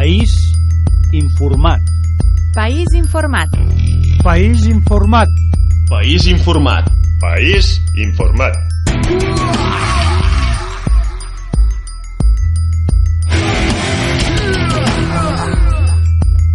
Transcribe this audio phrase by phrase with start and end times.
[0.00, 0.32] País
[1.12, 1.76] informat.
[2.56, 3.48] País informat.
[4.24, 5.28] País informat.
[5.90, 6.88] País informat.
[7.20, 8.54] País informat.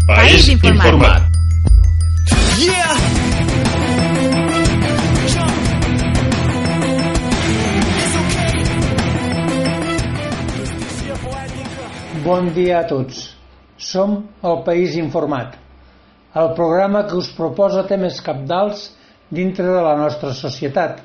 [0.10, 1.22] País informat.
[12.26, 13.35] Bon dia a tots.
[13.86, 15.60] Som el País Informat,
[16.42, 18.88] el programa que us proposa temes capdals
[19.30, 21.04] dintre de la nostra societat.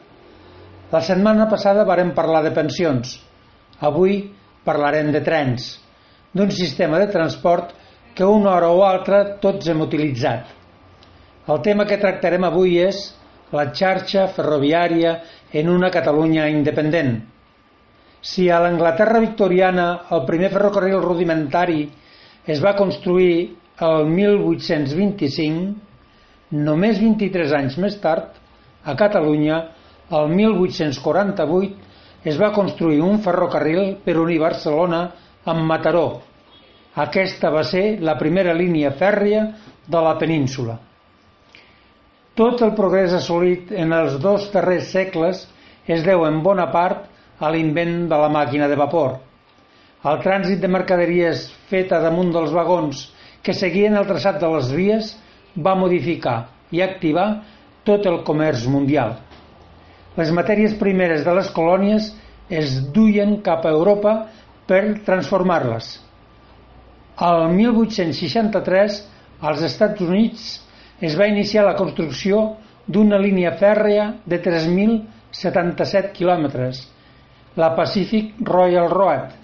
[0.89, 3.19] La setmana passada vàrem parlar de pensions.
[3.85, 4.17] Avui
[4.65, 5.75] parlarem de trens,
[6.33, 7.77] d'un sistema de transport
[8.17, 10.49] que una hora o altra tots hem utilitzat.
[11.53, 13.11] El tema que tractarem avui és
[13.53, 15.19] la xarxa ferroviària
[15.53, 17.17] en una Catalunya independent.
[18.25, 21.83] Si a l'Anglaterra victoriana el primer ferrocarril rudimentari
[22.51, 23.35] es va construir
[23.87, 25.75] el 1825,
[26.67, 28.35] només 23 anys més tard,
[28.83, 29.61] a Catalunya,
[30.19, 31.91] el 1848,
[32.25, 35.05] es va construir un ferrocarril per unir Barcelona
[35.49, 36.21] amb Mataró.
[37.01, 39.47] Aquesta va ser la primera línia fèrria
[39.87, 40.77] de la península.
[42.35, 45.47] Tot el progrés assolit en els dos darrers segles
[45.87, 47.07] es deu en bona part
[47.39, 49.30] a l'invent de la màquina de vapor.
[50.01, 53.03] El trànsit de mercaderies fet a damunt dels vagons
[53.45, 55.11] que seguien el traçat de les vies
[55.67, 56.37] va modificar
[56.73, 57.27] i activar
[57.85, 59.19] tot el comerç mundial.
[60.17, 62.07] Les matèries primeres de les colònies
[62.49, 64.15] es duien cap a Europa
[64.71, 65.91] per transformar-les.
[67.21, 68.97] Al 1863,
[69.51, 70.47] als Estats Units,
[71.05, 72.41] es va iniciar la construcció
[72.89, 76.87] d'una línia fèrrea de 3.077 quilòmetres,
[77.61, 79.40] la Pacific Royal Road,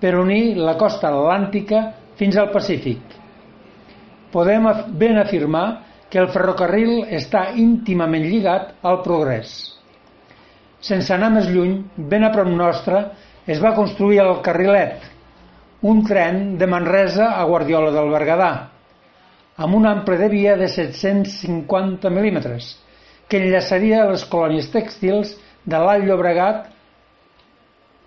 [0.00, 1.82] per unir la costa atlàntica
[2.18, 3.00] fins al Pacífic.
[4.32, 4.66] Podem
[4.98, 5.66] ben afirmar
[6.10, 9.52] que el ferrocarril està íntimament lligat al progrés.
[10.80, 13.04] Sense anar més lluny, ben a prop nostre,
[13.46, 15.04] es va construir el Carrilet,
[15.82, 18.50] un tren de Manresa a Guardiola del Berguedà,
[19.60, 22.74] amb un ample de via de 750 mil·límetres,
[23.28, 26.68] que enllaçaria les colònies tèxtils de l'Alt Llobregat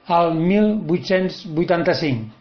[0.08, 2.32] al 1885.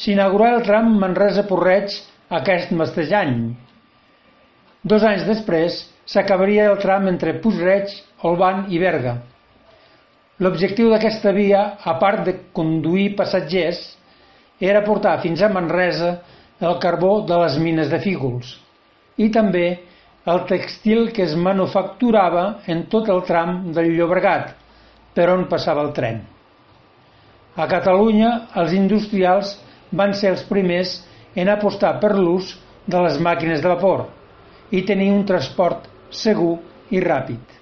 [0.00, 1.92] S'inaugurà el tram Manresa-Porreig
[2.40, 3.34] aquest mateix any.
[4.82, 7.92] Dos anys després s'acabaria el tram entre Puigreig,
[8.24, 9.18] Olban i Berga.
[10.40, 13.82] L'objectiu d'aquesta via, a part de conduir passatgers,
[14.60, 16.14] era portar fins a Manresa
[16.60, 18.56] el carbó de les mines de fígols
[19.20, 19.66] i també
[20.30, 24.52] el textil que es manufacturava en tot el tram del Llobregat,
[25.14, 26.20] per on passava el tren.
[27.56, 29.56] A Catalunya, els industrials
[29.90, 31.00] van ser els primers
[31.34, 32.54] en apostar per l'ús
[32.86, 34.06] de les màquines de vapor
[34.70, 36.56] i tenir un transport segur
[36.90, 37.58] i ràpid.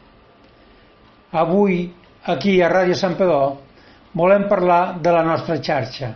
[1.32, 1.82] Avui,
[2.25, 3.58] aquí a Ràdio Sant Pedó,
[4.16, 6.14] volem parlar de la nostra xarxa.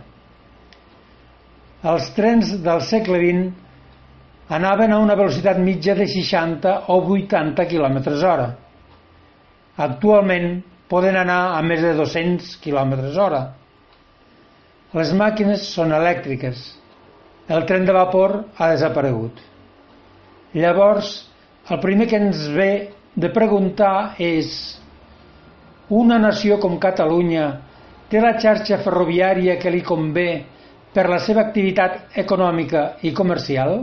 [1.83, 7.97] Els trens del segle XX anaven a una velocitat mitja de 60 o 80 km
[8.23, 8.47] hora.
[9.77, 10.61] Actualment
[10.93, 13.41] poden anar a més de 200 km hora.
[14.93, 16.59] Les màquines són elèctriques.
[17.49, 19.39] El tren de vapor ha desaparegut.
[20.53, 21.09] Llavors,
[21.73, 22.69] el primer que ens ve
[23.17, 24.53] de preguntar és
[25.89, 27.47] una nació com Catalunya
[28.11, 30.27] té la xarxa ferroviària que li convé
[30.93, 33.79] per la seva activitat econòmica i comercial?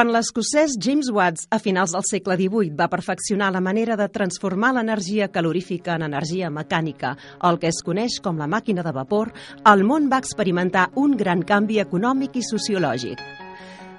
[0.00, 4.70] Quan l'escocès James Watts, a finals del segle XVIII, va perfeccionar la manera de transformar
[4.72, 7.10] l'energia calorífica en energia mecànica,
[7.44, 9.34] el que es coneix com la màquina de vapor,
[9.74, 13.20] el món va experimentar un gran canvi econòmic i sociològic.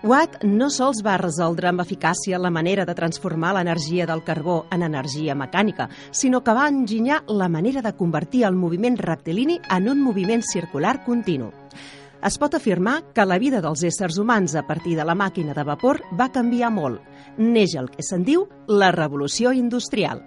[0.02, 4.90] Watt no sols va resoldre amb eficàcia la manera de transformar l'energia del carbó en
[4.90, 10.02] energia mecànica, sinó que va enginyar la manera de convertir el moviment rectilini en un
[10.02, 11.61] moviment circular continu
[12.24, 15.64] es pot afirmar que la vida dels éssers humans a partir de la màquina de
[15.66, 17.02] vapor va canviar molt.
[17.38, 20.22] Neix el que se'n diu la revolució industrial.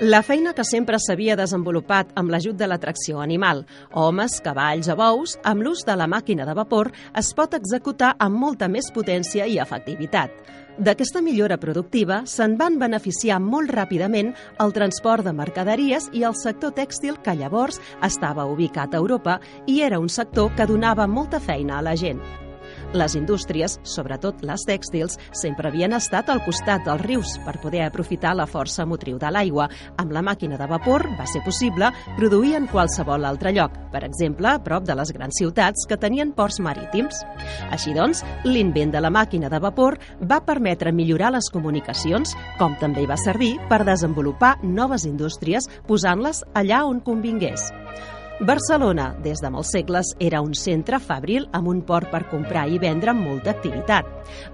[0.00, 3.62] La feina que sempre s'havia desenvolupat amb l'ajut de l'atracció animal,
[3.92, 8.34] homes, cavalls o bous, amb l'ús de la màquina de vapor, es pot executar amb
[8.34, 10.34] molta més potència i efectivitat.
[10.74, 14.32] D'aquesta millora productiva se'n van beneficiar molt ràpidament
[14.64, 19.38] el transport de mercaderies i el sector tèxtil que llavors estava ubicat a Europa
[19.70, 22.18] i era un sector que donava molta feina a la gent.
[22.94, 28.36] Les indústries, sobretot les tèxtils, sempre havien estat al costat dels rius per poder aprofitar
[28.38, 29.66] la força motriu de l'aigua.
[29.98, 34.46] Amb la màquina de vapor va ser possible produir en qualsevol altre lloc, per exemple,
[34.46, 37.24] a prop de les grans ciutats que tenien ports marítims.
[37.74, 43.08] Així doncs, l'invent de la màquina de vapor va permetre millorar les comunicacions, com també
[43.10, 47.72] va servir per desenvolupar noves indústries posant-les allà on convingués.
[48.40, 52.80] Barcelona, des de molts segles, era un centre fabril amb un port per comprar i
[52.82, 54.08] vendre amb molta activitat.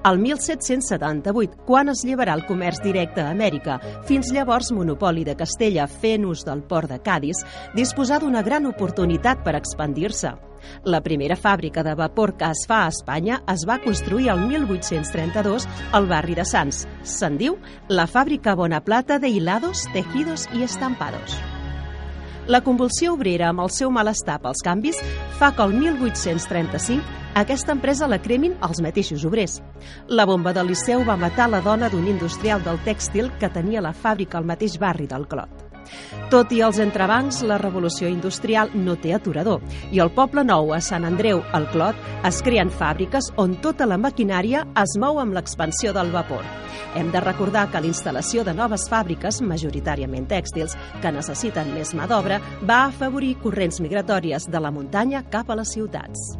[0.05, 5.87] El 1778, quan es llevarà el comerç directe a Amèrica, fins llavors monopoli de Castella
[5.89, 7.41] fent ús del port de Cádiz,
[7.75, 10.35] disposar d'una gran oportunitat per expandir-se.
[10.85, 15.65] La primera fàbrica de vapor que es fa a Espanya es va construir el 1832
[15.97, 16.85] al barri de Sants.
[17.01, 17.57] Se'n diu
[17.89, 21.41] la fàbrica Bonaplata de hilados, tejidos i estampados.
[22.51, 24.97] La convulsió obrera amb el seu malestar pels canvis
[25.39, 29.61] fa que el 1835 aquesta empresa la cremin els mateixos obrers.
[30.09, 33.95] La bomba del Liceu va matar la dona d'un industrial del tèxtil que tenia la
[33.95, 35.70] fàbrica al mateix barri del Clot.
[36.31, 40.81] Tot i els entrebancs, la revolució industrial no té aturador i al Poble Nou, a
[40.85, 45.95] Sant Andreu, al Clot, es creen fàbriques on tota la maquinària es mou amb l'expansió
[45.97, 46.47] del vapor.
[46.95, 52.07] Hem de recordar que la instal·lació de noves fàbriques, majoritàriament tèxtils, que necessiten més mà
[52.11, 56.31] d'obra, va afavorir corrents migratòries de la muntanya cap a les ciutats.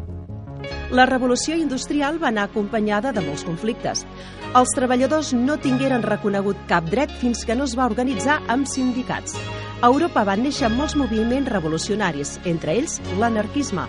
[0.91, 4.03] La revolució industrial va anar acompanyada de molts conflictes.
[4.51, 9.37] Els treballadors no tingueren reconegut cap dret fins que no es va organitzar amb sindicats.
[9.79, 13.87] A Europa van néixer molts moviments revolucionaris, entre ells l'anarquisme,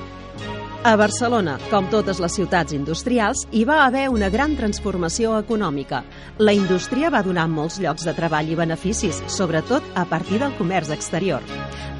[0.83, 6.01] a Barcelona, com totes les ciutats industrials, hi va haver una gran transformació econòmica.
[6.41, 10.89] La indústria va donar molts llocs de treball i beneficis, sobretot a partir del comerç
[10.95, 11.45] exterior.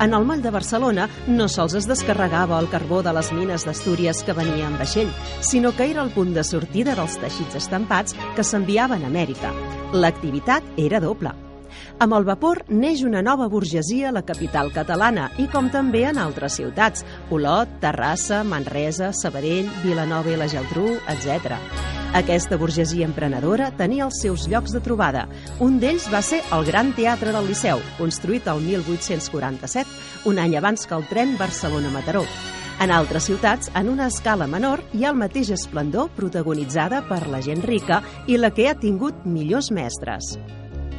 [0.02, 4.24] En el moll de Barcelona no sols es descarregava el carbó de les mines d'Astúries
[4.26, 5.14] que venia en vaixell,
[5.46, 9.54] sinó que era el punt de sortida dels teixits estampats que s'enviaven a Amèrica.
[9.94, 11.51] L'activitat era doble.
[12.02, 16.18] Amb el vapor neix una nova burgesia a la capital catalana i com també en
[16.18, 21.60] altres ciutats, Olot, Terrassa, Manresa, Sabadell, Vilanova i la Geltrú, etc.
[22.18, 25.28] Aquesta burgesia emprenedora tenia els seus llocs de trobada.
[25.62, 29.86] Un d'ells va ser el Gran Teatre del Liceu, construït el 1847,
[30.32, 32.24] un any abans que el tren Barcelona-Mataró.
[32.82, 37.44] En altres ciutats, en una escala menor, hi ha el mateix esplendor protagonitzada per la
[37.46, 40.34] gent rica i la que ha tingut millors mestres.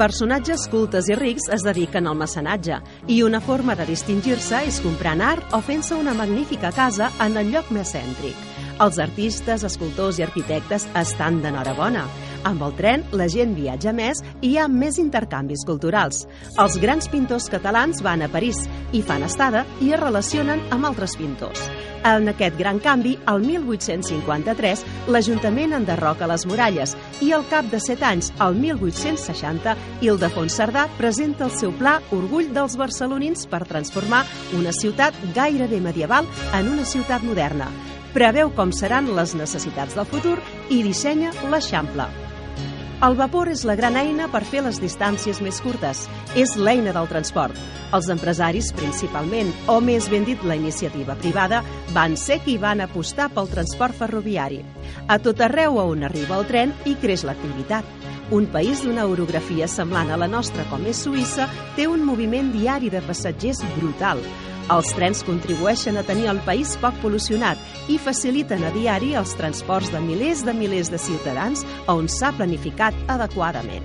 [0.03, 2.81] Personatges cultes i rics es dediquen al mecenatge
[3.15, 7.53] i una forma de distingir-se és comprant art o fent-se una magnífica casa en el
[7.53, 8.35] lloc més cèntric.
[8.83, 12.03] Els artistes, escultors i arquitectes estan d'enhorabona.
[12.51, 16.25] Amb el tren, la gent viatja més i hi ha més intercanvis culturals.
[16.59, 18.59] Els grans pintors catalans van a París
[18.91, 21.63] i fan estada i es relacionen amb altres pintors.
[22.05, 24.81] En aquest gran canvi, el 1853,
[25.15, 31.47] l'Ajuntament enderroca les muralles i al cap de set anys, el 1860, Ildefons Cerdà presenta
[31.47, 34.25] el seu pla Orgull dels barcelonins per transformar
[34.59, 36.27] una ciutat gairebé medieval
[36.59, 37.71] en una ciutat moderna.
[38.13, 40.37] Preveu com seran les necessitats del futur
[40.75, 42.11] i dissenya l'Eixample.
[43.03, 46.05] El vapor és la gran eina per fer les distàncies més curtes.
[46.39, 47.57] És l'eina del transport.
[47.99, 51.65] Els empresaris, principalment, o més ben dit la iniciativa privada,
[51.97, 54.61] van ser qui van apostar pel transport ferroviari.
[55.11, 57.83] A tot arreu on arriba el tren hi creix l'activitat.
[58.31, 62.95] Un país d'una orografia semblant a la nostra com és Suïssa té un moviment diari
[62.95, 64.23] de passatgers brutal.
[64.73, 69.91] Els trens contribueixen a tenir el país poc pol·lucionat i faciliten a diari els transports
[69.93, 73.85] de milers de milers de ciutadans on s'ha planificat adequadament.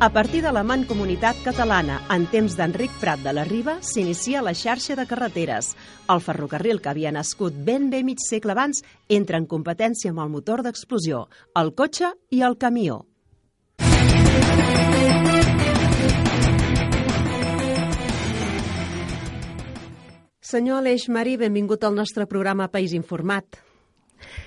[0.00, 4.56] A partir de la Mancomunitat Catalana, en temps d'Enric Prat de la Riba, s'inicia la
[4.56, 5.74] xarxa de carreteres.
[6.08, 10.32] El ferrocarril que havia nascut ben bé mig segle abans entra en competència amb el
[10.32, 13.04] motor d'explosió, el cotxe i el camió.
[20.54, 23.56] Senyor Aleix Marí, benvingut al nostre programa País Informat.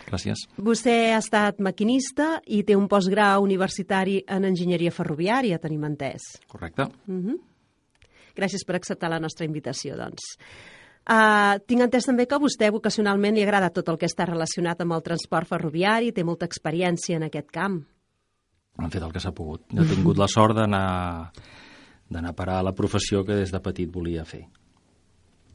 [0.08, 0.46] Gràcies.
[0.64, 6.30] Vostè ha estat maquinista i té un postgrau universitari en enginyeria ferroviària, tenim entès.
[6.48, 6.86] Correcte.
[7.08, 7.38] Mm -hmm.
[8.38, 10.38] Gràcies per acceptar la nostra invitació, doncs.
[11.10, 14.82] Uh, tinc entès també que a vostè vocacionalment li agrada tot el que està relacionat
[14.82, 17.84] amb el transport ferroviari, té molta experiència en aquest camp.
[18.78, 19.62] Han fet el que s'ha pogut.
[19.74, 21.32] He tingut la sort d'anar
[22.10, 24.48] d'anar a parar a la professió que des de petit volia fer.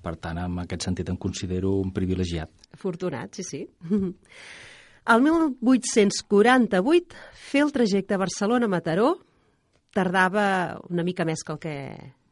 [0.03, 2.51] Per tant, en aquest sentit em considero un privilegiat.
[2.75, 3.67] Afortunat, sí, sí.
[5.13, 9.17] El 1848, fer el trajecte Barcelona-Mataró
[9.93, 10.45] tardava
[10.91, 11.75] una mica més que el que,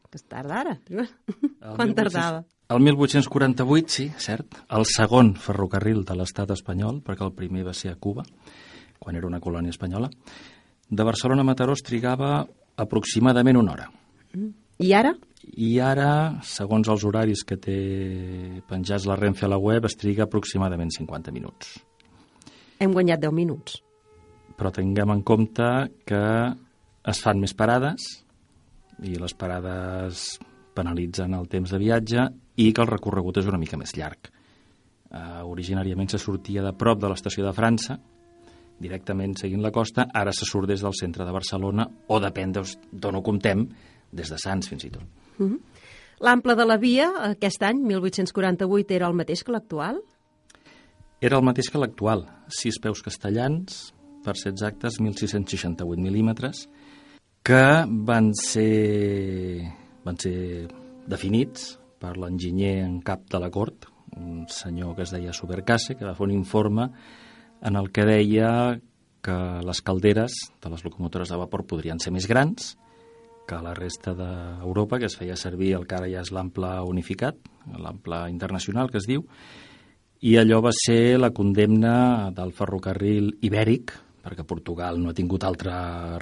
[0.07, 0.77] que es tarda ara.
[1.77, 2.45] Quan tardava?
[2.71, 4.61] El 1848, sí, cert.
[4.71, 8.23] El segon ferrocarril de l'estat espanyol, perquè el primer va ser a Cuba,
[9.03, 10.07] quan era una colònia espanyola.
[10.87, 12.47] De Barcelona a Mataró es trigava
[12.79, 13.91] aproximadament una hora.
[14.79, 15.17] I ara?
[15.50, 17.76] I ara, segons els horaris que té
[18.71, 21.78] penjats la Renfe a la web, es triga aproximadament 50 minuts.
[22.80, 23.80] Hem guanyat 10 minuts.
[24.57, 25.66] Però tinguem en compte
[26.07, 26.23] que
[27.11, 28.04] es fan més parades
[29.02, 30.38] i les parades
[30.76, 32.28] penalitzen el temps de viatge
[32.61, 34.30] i que el recorregut és una mica més llarg.
[35.11, 37.97] Uh, originàriament se sortia de prop de l'estació de França,
[38.80, 43.19] directament seguint la costa, ara se surt des del centre de Barcelona o depèn d'on
[43.19, 43.66] ho comptem,
[44.12, 45.26] des de Sants fins i tot.
[45.40, 45.61] -huh.
[46.20, 50.02] L'ample de la via, aquest any, 1848, era el mateix que l'actual?
[51.20, 53.94] Era el mateix que l'actual, sis peus castellans,
[54.25, 56.66] per ser exactes, 1.668 mil·límetres,
[57.42, 59.64] que van ser,
[60.04, 60.68] van ser
[61.09, 66.04] definits per l'enginyer en cap de la cort, un senyor que es deia Supercase, que
[66.04, 66.90] va fer un informe
[67.62, 68.80] en el que deia
[69.20, 72.75] que les calderes de les locomotores de vapor podrien ser més grans,
[73.50, 76.69] que a la resta d'Europa, que es feia servir el que ara ja és l'ample
[76.87, 77.40] unificat,
[77.83, 79.25] l'ample internacional que es diu,
[80.23, 83.90] i allò va ser la condemna del ferrocarril ibèric,
[84.23, 85.73] perquè Portugal no ha tingut altre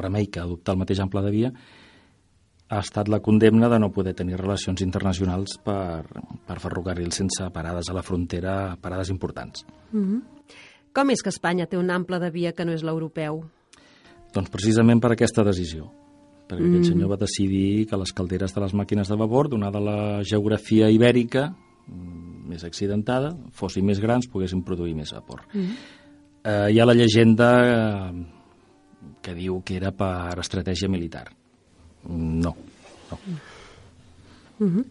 [0.00, 1.52] remei que adoptar el mateix ample de via,
[2.68, 6.08] ha estat la condemna de no poder tenir relacions internacionals per,
[6.49, 9.66] per ferrocarrils sense parades a la frontera, parades importants.
[9.92, 10.23] Mm -hmm.
[10.94, 13.44] Com és que Espanya té un ample de via que no és l'europeu?
[14.32, 16.07] Doncs precisament per aquesta decisió
[16.49, 16.75] perquè mm.
[16.75, 20.88] aquest senyor va decidir que les calderes de les màquines de vapor, donada la geografia
[20.90, 25.45] ibèrica mm, més accidentada, fossin més grans, poguessin produir més vapor.
[25.52, 25.78] Mm.
[26.49, 28.26] Eh, hi ha la llegenda eh,
[29.23, 31.26] que diu que era per estratègia militar.
[32.09, 32.55] No,
[33.11, 33.19] no.
[34.59, 34.85] Mm -hmm.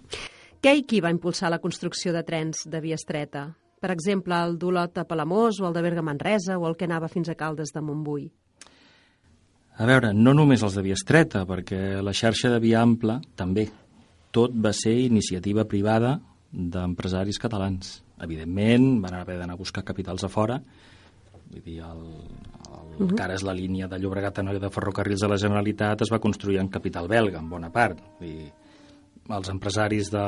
[0.62, 3.56] Què i qui va impulsar la construcció de trens de via estreta?
[3.80, 7.08] Per exemple, el d'Olot a Palamós o el de Berga Manresa o el que anava
[7.08, 8.32] fins a Caldes de Montbui?
[9.78, 13.68] A veure, no només els de via estreta, perquè la xarxa de via ampla també.
[14.34, 16.16] Tot va ser iniciativa privada
[16.52, 18.00] d'empresaris catalans.
[18.26, 20.58] Evidentment, van haver d'anar a buscar capitals a fora,
[21.52, 23.16] vull dir, el, el, uh -huh.
[23.16, 26.12] que ara és la línia de Llobregat a Noia de Ferrocarrils de la Generalitat es
[26.12, 28.00] va construir en capital belga, en bona part.
[28.20, 28.52] Vull dir,
[29.30, 30.28] els empresaris de,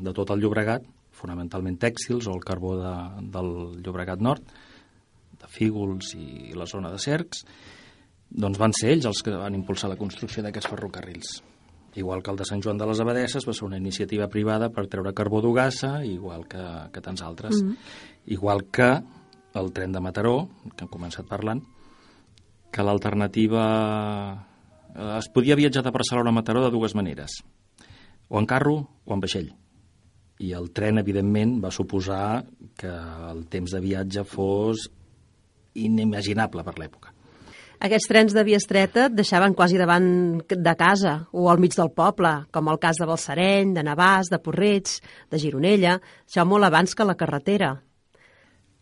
[0.00, 2.94] de tot el Llobregat, fonamentalment tèxtils o el carbó de,
[3.30, 4.42] del Llobregat Nord,
[5.40, 7.44] de Fígols i la zona de Cercs,
[8.30, 11.38] doncs van ser ells els que van impulsar la construcció d'aquests ferrocarrils.
[11.98, 14.86] Igual que el de Sant Joan de les Abadesses va ser una iniciativa privada per
[14.86, 17.62] treure carbó d'Ugassa, igual que, que tants altres.
[17.62, 17.76] Mm -hmm.
[18.26, 19.02] Igual que
[19.54, 21.62] el tren de Mataró, que hem començat parlant,
[22.70, 24.46] que l'alternativa...
[24.94, 27.42] Eh, es podia viatjar de Barcelona a Mataró de dues maneres,
[28.28, 29.54] o en carro o en vaixell.
[30.38, 32.44] I el tren, evidentment, va suposar
[32.76, 32.90] que
[33.32, 34.90] el temps de viatge fos
[35.74, 37.17] inimaginable per l'època.
[37.78, 41.92] Aquests trens de via estreta et deixaven quasi davant de casa o al mig del
[41.94, 44.96] poble, com el cas de Balsareny, de Navàs, de Porreig,
[45.30, 47.76] de Gironella, això molt abans que la carretera.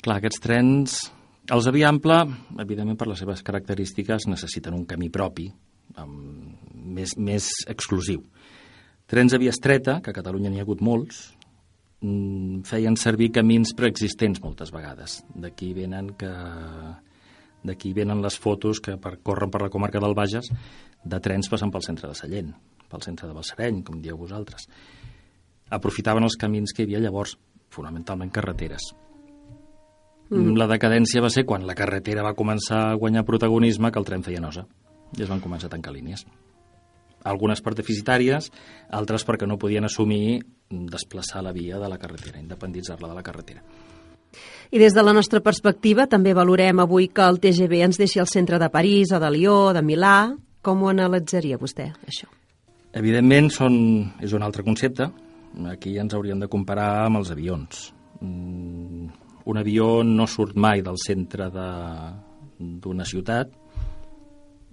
[0.01, 0.97] Clar, aquests trens,
[1.53, 2.23] els de via ampla,
[2.63, 5.51] evidentment per les seves característiques, necessiten un camí propi,
[6.01, 8.25] amb, més, més exclusiu.
[9.07, 11.35] Trens de via estreta, que a Catalunya n'hi ha hagut molts,
[12.01, 15.21] mm, feien servir camins preexistents moltes vegades.
[15.37, 16.33] D'aquí venen que
[17.67, 20.51] D'aquí venen les fotos que per, corren per la comarca del Bages
[21.05, 22.53] de trens passant pel centre de Sallent,
[22.91, 24.69] pel centre de Balsareny, com dieu vosaltres.
[25.75, 27.37] Aprofitaven els camins que hi havia llavors,
[27.75, 28.93] fonamentalment carreteres.
[30.31, 30.57] Mm.
[30.59, 34.27] La decadència va ser quan la carretera va començar a guanyar protagonisme que el tren
[34.27, 34.67] feia nosa
[35.17, 36.27] i es van començar a tancar línies.
[37.27, 38.53] algunes per deficitàries,
[38.95, 43.65] altres perquè no podien assumir desplaçar la via de la carretera, independitzar-la de la carretera.
[44.71, 48.31] I des de la nostra perspectiva també valorem avui que el TGV ens deixi al
[48.31, 50.17] centre de París o de Lió, de Milà.
[50.63, 52.27] Com ho analitzaria vostè, això?
[52.97, 53.77] Evidentment són,
[54.25, 55.07] és un altre concepte.
[55.71, 57.93] Aquí ens hauríem de comparar amb els avions.
[58.21, 59.13] Mm,
[59.47, 63.53] un avió no surt mai del centre d'una ciutat,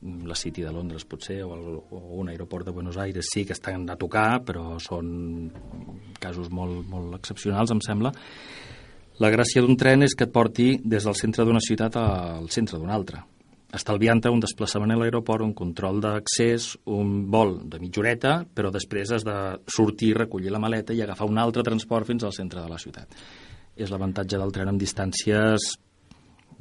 [0.04, 3.56] la City de Londres potser o, el, o un aeroport de Buenos Aires sí que
[3.56, 5.52] estan a tocar però són
[6.20, 8.12] casos molt, molt excepcionals em sembla
[9.22, 12.80] la gràcia d'un tren és que et porti des del centre d'una ciutat al centre
[12.80, 13.26] d'una altra
[13.74, 19.12] estalviant-te un desplaçament a l'aeroport, un control d'accés, un vol de mitja horeta, però després
[19.16, 22.70] has de sortir, recollir la maleta i agafar un altre transport fins al centre de
[22.70, 23.18] la ciutat.
[23.74, 25.74] És l'avantatge del tren amb distàncies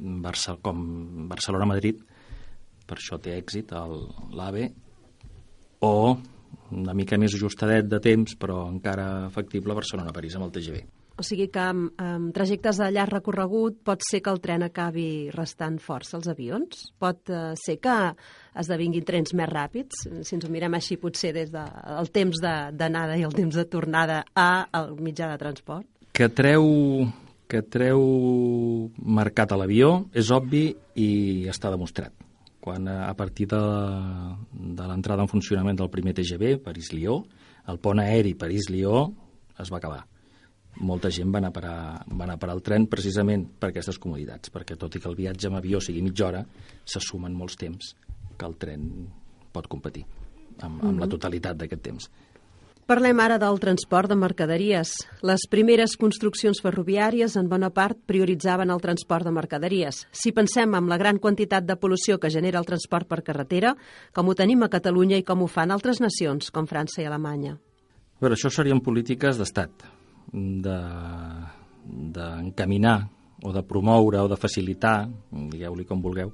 [0.03, 1.99] Barça, com Barcelona-Madrid,
[2.89, 3.69] per això té èxit
[4.33, 4.65] l'AVE,
[5.85, 5.93] o
[6.73, 10.81] una mica més ajustadet de temps, però encara factible Barcelona-París amb el TGV.
[11.13, 15.29] O sigui que amb, amb trajectes de llarg recorregut pot ser que el tren acabi
[15.35, 16.87] restant força als avions?
[16.97, 17.97] Pot uh, ser que
[18.57, 20.07] esdevinguin trens més ràpids?
[20.25, 23.65] Si ens ho mirem així, potser des del de, temps d'anada i el temps de
[23.69, 25.85] tornada a el mitjà de transport?
[26.13, 26.65] Que treu,
[27.49, 28.01] que treu
[28.97, 31.09] marcat a l'avió és obvi i
[31.49, 32.13] està demostrat
[32.63, 33.59] quan a partir de,
[34.79, 37.17] de l'entrada en funcionament del primer TGV, París-Lió,
[37.67, 39.03] el pont aeri París-Lió
[39.59, 40.05] es va acabar.
[40.83, 41.77] Molta gent va anar, a parar,
[42.11, 45.15] va anar a parar el tren precisament per aquestes comoditats, perquè tot i que el
[45.15, 46.43] viatge amb avió sigui mitja hora,
[46.83, 47.93] se sumen molts temps
[48.37, 48.89] que el tren
[49.53, 50.99] pot competir amb, amb mm -hmm.
[50.99, 52.09] la totalitat d'aquest temps.
[52.83, 54.89] Parlem ara del transport de mercaderies.
[55.23, 60.01] Les primeres construccions ferroviàries en bona part prioritzaven el transport de mercaderies.
[60.11, 63.77] Si pensem en la gran quantitat de pol·lució que genera el transport per carretera,
[64.11, 67.53] com ho tenim a Catalunya i com ho fan altres nacions, com França i Alemanya.
[67.53, 69.71] A veure, això serien polítiques d'estat,
[70.31, 73.07] d'encaminar de,
[73.43, 76.31] o de promoure o de facilitar, digueu-li com vulgueu,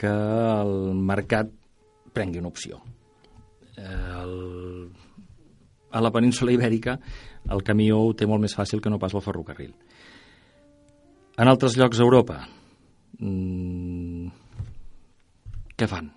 [0.00, 1.50] que el mercat
[2.14, 2.80] prengui una opció.
[3.76, 4.90] El
[5.90, 7.00] a la península ibèrica
[7.50, 9.72] el camió ho té molt més fàcil que no pas el ferrocarril.
[11.40, 12.38] En altres llocs d'Europa,
[13.18, 14.28] mmm,
[15.74, 16.10] què fan?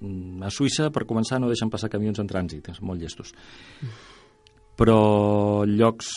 [0.00, 3.34] Mm, a Suïssa, per començar, no deixen passar camions en trànsit, són molt llestos.
[4.80, 6.08] Però llocs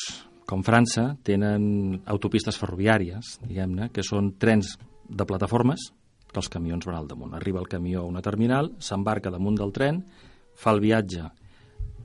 [0.47, 5.89] com França tenen autopistes ferroviàries, diguem-ne, que són trens de plataformes
[6.31, 7.33] que els camions van al damunt.
[7.35, 9.99] Arriba el camió a una terminal, s'embarca damunt del tren,
[10.55, 11.25] fa el viatge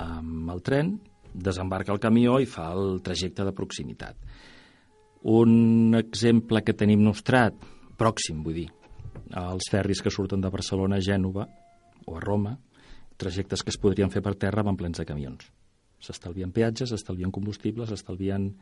[0.03, 0.97] amb el tren,
[1.31, 4.18] desembarca el camió i fa el trajecte de proximitat.
[5.31, 7.55] Un exemple que tenim nostrat,
[8.03, 8.66] pròxim, vull dir,
[9.31, 11.47] els ferris que surten de Barcelona a Gènova
[12.07, 12.57] o a Roma,
[13.16, 15.47] trajectes que es podrien fer per terra van plens de camions.
[16.03, 18.53] S'estalvien peatges, s'estalvien combustibles, s'estalvien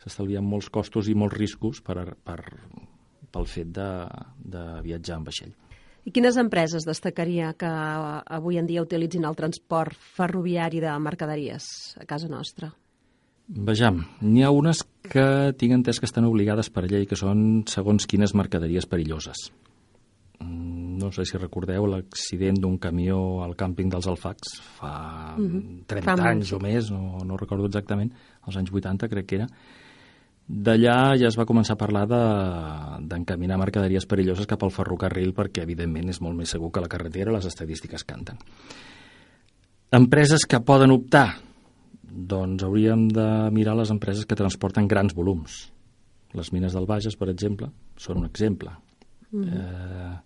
[0.00, 2.40] s'estalvien molts costos i molts riscos per, per,
[3.32, 3.88] pel fet de,
[4.40, 5.52] de viatjar en vaixell.
[6.08, 11.66] I quines empreses destacaria que avui en dia utilitzin el transport ferroviari de mercaderies
[12.00, 12.70] a casa nostra?
[13.50, 18.06] Vejam, n'hi ha unes que tinc entès que estan obligades per llei, que són segons
[18.08, 19.50] quines mercaderies perilloses.
[20.40, 25.84] Mm, no sé si recordeu l'accident d'un camió al càmping dels Alfacs fa mm -hmm.
[25.86, 29.48] 30 fa anys o més, no, no recordo exactament, als anys 80 crec que era,
[30.50, 35.62] D'allà ja es va començar a parlar d'encaminar de, mercaderies perilloses cap al ferrocarril perquè,
[35.62, 38.40] evidentment, és molt més segur que la carretera, les estadístiques canten.
[39.94, 41.36] Empreses que poden optar?
[42.02, 45.68] Doncs hauríem de mirar les empreses que transporten grans volums.
[46.34, 48.74] Les mines del Bages, per exemple, són un exemple.
[49.30, 50.18] Mm eh,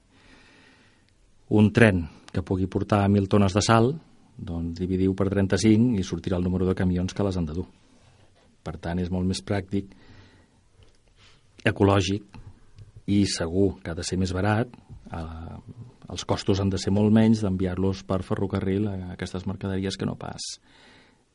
[1.49, 3.93] un tren que pugui portar 1.000 tones de sal,
[4.35, 7.67] doncs dividiu per 35 i sortirà el número de camions que les han de dur.
[8.65, 9.93] Per tant, és molt més pràctic
[11.65, 12.41] ecològic
[13.13, 14.73] i segur que ha de ser més barat,
[15.13, 15.59] eh,
[16.11, 20.17] els costos han de ser molt menys d'enviar-los per ferrocarril a aquestes mercaderies que no
[20.17, 20.59] pas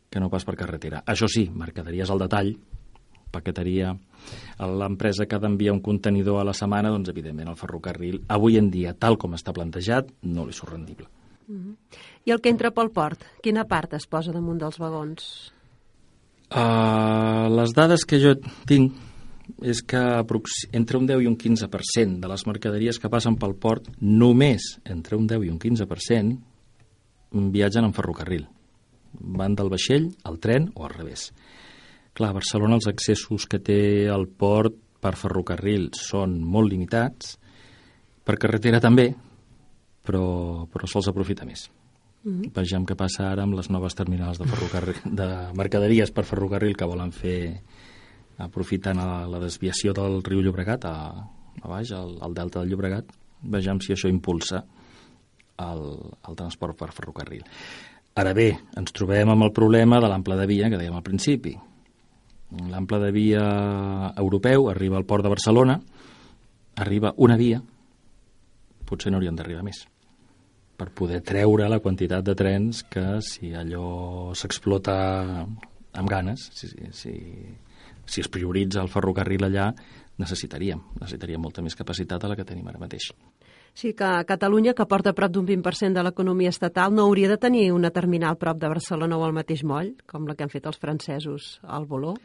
[0.10, 1.04] que no pas per carretera.
[1.06, 2.56] Això sí, mercaderies al detall,
[3.32, 3.94] paqueteria,
[4.60, 8.70] l'empresa que ha d'enviar un contenidor a la setmana, doncs evidentment el ferrocarril, avui en
[8.74, 11.08] dia, tal com està plantejat, no li surt rendible.
[11.48, 11.76] Uh -huh.
[12.26, 15.54] I el que entra pel port, quina part es posa damunt dels vagons?
[16.50, 18.94] Uh, les dades que jo tinc
[19.62, 20.26] és que
[20.72, 25.18] entre un 10 i un 15% de les mercaderies que passen pel port, només entre
[25.18, 26.38] un 10 i un 15%
[27.52, 28.48] viatgen en ferrocarril.
[29.14, 31.32] Van del vaixell al tren o al revés.
[32.18, 37.38] Clar, Barcelona els accessos que té el port per ferrocarril són molt limitats,
[38.26, 39.10] per carretera també,
[40.06, 41.70] però, però se'ls aprofita més.
[42.24, 42.52] Mm -hmm.
[42.54, 46.86] Vejam què passa ara amb les noves terminals de, ferrocarril, de mercaderies per ferrocarril que
[46.86, 47.62] volen fer
[48.38, 50.96] aprofitant la, la desviació del riu Llobregat a,
[51.62, 53.06] a baix, al, al delta del Llobregat.
[53.42, 54.66] Vejam si això impulsa
[55.58, 55.82] el,
[56.28, 57.44] el transport per ferrocarril.
[58.16, 61.56] Ara bé, ens trobem amb el problema de l'ample de via que dèiem al principi.
[62.50, 63.44] L'ample de via
[64.18, 65.78] europeu arriba al port de Barcelona,
[66.82, 67.62] arriba una via,
[68.90, 69.86] potser n'haurien d'arribar més
[70.80, 74.96] per poder treure la quantitat de trens que si allò s'explota
[75.44, 77.14] amb ganes, si, si,
[78.08, 79.68] si es prioritza el ferrocarril allà,
[80.20, 83.12] necessitaríem, necessitaríem molta més capacitat a la que tenim ara mateix.
[83.76, 87.70] Sí, que Catalunya, que porta prop d'un 20% de l'economia estatal, no hauria de tenir
[87.76, 90.80] una terminal prop de Barcelona o al mateix moll, com la que han fet els
[90.80, 92.16] francesos al Boló?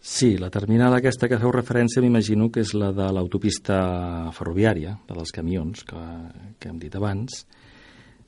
[0.00, 3.78] Sí, la terminal aquesta que feu referència m'imagino que és la de l'autopista
[4.36, 6.02] ferroviària, la dels camions, que,
[6.60, 7.40] que hem dit abans.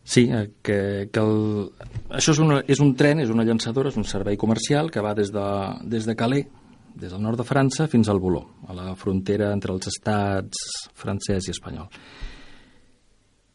[0.03, 0.79] Sí, eh, que,
[1.13, 1.69] que el,
[2.17, 5.13] això és, una, és un tren, és una llançadora, és un servei comercial que va
[5.15, 5.45] des de,
[5.85, 6.49] des de Calais,
[6.99, 10.65] des del nord de França, fins al Boló, a la frontera entre els estats
[10.99, 11.93] francès i espanyol.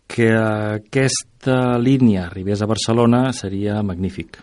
[0.08, 4.38] Que aquesta línia arribés a Barcelona seria magnífic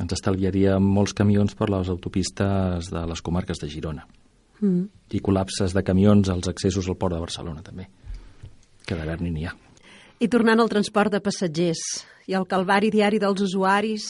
[0.00, 4.06] ens estalviaria molts camions per les autopistes de les comarques de Girona.
[4.60, 4.88] Mm.
[5.12, 7.88] I col·lapses de camions als accessos al port de Barcelona, també,
[8.86, 9.54] que d'haver n'hi n'hi ha.
[10.20, 11.82] I tornant al transport de passatgers
[12.28, 14.08] i al calvari diari dels usuaris,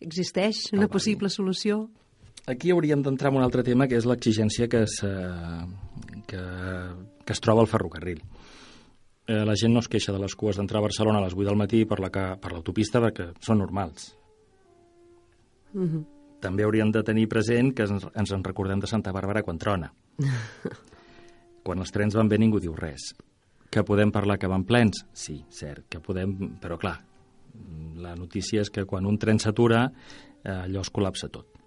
[0.00, 0.78] existeix calvari.
[0.78, 1.86] una possible solució?
[2.48, 5.00] Aquí hauríem d'entrar en un altre tema, que és l'exigència que, es,
[6.30, 6.44] que,
[7.24, 8.22] que es troba al ferrocarril.
[9.28, 11.44] Eh, la gent no es queixa de les cues d'entrar a Barcelona a les 8
[11.50, 14.14] del matí per l'autopista la, per perquè són normals
[15.78, 16.04] Uh -huh.
[16.40, 19.92] També hauríem de tenir present que ens, ens en recordem de Santa Bàrbara quan trona.
[21.66, 23.14] quan els trens van bé ningú diu res.
[23.70, 25.04] Que podem parlar que van plens?
[25.12, 26.58] Sí, cert, que podem...
[26.60, 26.96] Però clar,
[27.96, 29.90] la notícia és que quan un tren s'atura,
[30.44, 31.58] eh, allò es col·lapsa tot.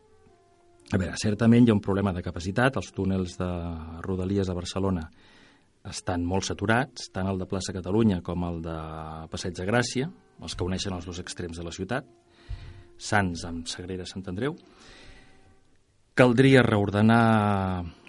[0.91, 2.75] A veure, certament hi ha un problema de capacitat.
[2.75, 3.51] Els túnels de
[4.03, 5.05] Rodalies a Barcelona
[5.87, 8.77] estan molt saturats, tant el de plaça Catalunya com el de
[9.31, 10.09] Passeig de Gràcia,
[10.41, 12.07] els que uneixen els dos extrems de la ciutat.
[13.01, 14.55] Sants amb Sagrera Sant Andreu.
[16.17, 17.23] Caldria reordenar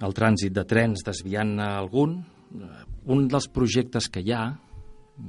[0.04, 2.18] el trànsit de trens desviant algun.
[3.12, 4.42] Un dels projectes que hi ha,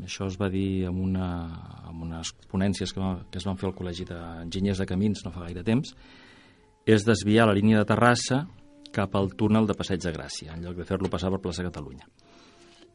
[0.03, 1.29] això es va dir en, una,
[1.89, 5.45] en unes ponències que, que es van fer al Col·legi d'Enginyers de Camins no fa
[5.45, 5.93] gaire temps,
[6.83, 8.43] és desviar la línia de Terrassa
[8.93, 12.05] cap al túnel de Passeig de Gràcia, en lloc de fer-lo passar per plaça Catalunya.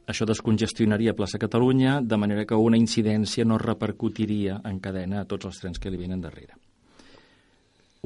[0.09, 5.51] Això descongestionaria plaça Catalunya, de manera que una incidència no repercutiria en cadena a tots
[5.51, 6.57] els trens que li venen darrere.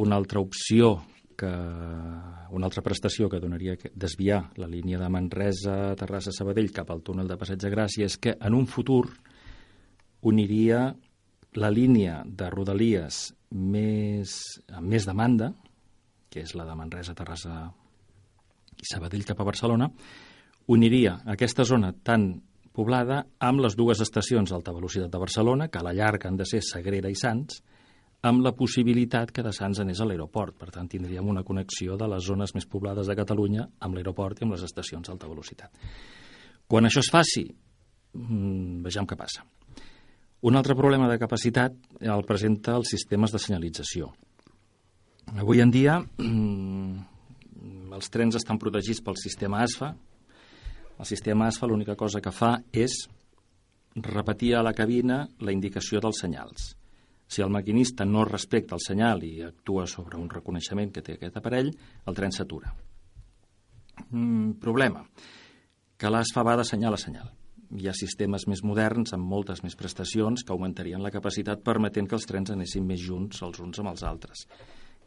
[0.03, 0.97] Una altra opció
[1.38, 7.05] que una altra prestació que donaria desviar la línia de Manresa, Terrassa, Sabadell cap al
[7.07, 9.07] túnel de Passeig de Gràcia és que en un futur
[10.29, 10.88] uniria
[11.55, 14.35] la línia de Rodalies més,
[14.73, 15.53] amb més demanda,
[16.33, 17.62] que és la de Manresa, Terrassa
[18.81, 19.91] i Sabadell cap a Barcelona,
[20.66, 22.31] uniria aquesta zona tan
[22.72, 26.46] poblada amb les dues estacions d'alta velocitat de Barcelona, que a la llarga han de
[26.48, 27.61] ser Sagrera i Sants,
[28.22, 30.55] amb la possibilitat que de Sants anés a l'aeroport.
[30.59, 34.46] Per tant, tindríem una connexió de les zones més poblades de Catalunya amb l'aeroport i
[34.46, 35.75] amb les estacions d'alta velocitat.
[36.70, 37.44] Quan això es faci,
[38.14, 39.44] mmm, vejam què passa.
[40.42, 44.12] Un altre problema de capacitat el presenta els sistemes de senyalització.
[45.38, 49.92] Avui en dia, mmm, els trens estan protegits pel sistema ASFA,
[50.99, 53.05] el sistema ASFA l'única cosa que fa és
[53.97, 56.73] repetir a la cabina la indicació dels senyals.
[57.29, 61.39] Si el maquinista no respecta el senyal i actua sobre un reconeixement que té aquest
[61.41, 61.71] aparell,
[62.07, 62.75] el tren s'atura.
[64.11, 65.05] Mm, problema,
[65.97, 67.31] que l'ASFA va de senyal a senyal.
[67.73, 72.19] Hi ha sistemes més moderns amb moltes més prestacions que augmentarien la capacitat permetent que
[72.19, 74.45] els trens anessin més junts els uns amb els altres,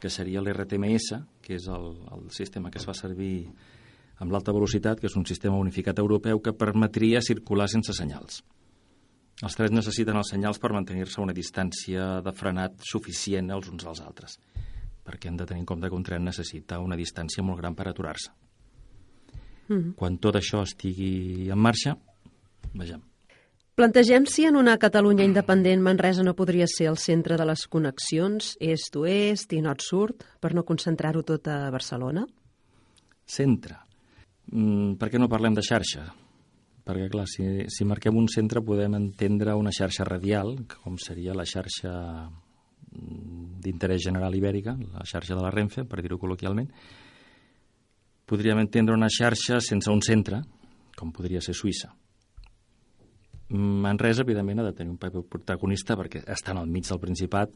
[0.02, 1.12] que seria l'RTMS,
[1.46, 3.52] que és el, el sistema que es fa servir
[4.20, 8.44] amb l'alta velocitat, que és un sistema unificat europeu que permetria circular sense senyals.
[9.44, 13.84] Els trens necessiten els senyals per mantenir-se a una distància de frenat suficient els uns
[13.84, 14.38] als altres,
[15.04, 17.90] perquè hem de tenir en compte que un tren necessita una distància molt gran per
[17.90, 18.32] aturar-se.
[19.68, 19.96] Mm -hmm.
[19.96, 21.98] Quan tot això estigui en marxa,
[22.74, 23.02] vejam.
[23.76, 28.56] Plantegem si en una Catalunya independent Manresa no podria ser el centre de les connexions
[28.62, 32.26] est-oest i nord-sud per no concentrar-ho tot a Barcelona?
[33.26, 33.85] Centre.
[34.52, 36.06] Mm, per què no parlem de xarxa?
[36.86, 40.54] Perquè, clar, si, si marquem un centre podem entendre una xarxa radial,
[40.84, 41.94] com seria la xarxa
[42.30, 46.70] mm, d'interès general ibèrica, la xarxa de la Renfe, per dir-ho col·loquialment.
[48.26, 50.44] Podríem entendre una xarxa sense un centre,
[50.96, 51.92] com podria ser Suïssa.
[53.50, 57.52] Manresa, evidentment, ha de tenir un paper protagonista perquè està al mig del Principat,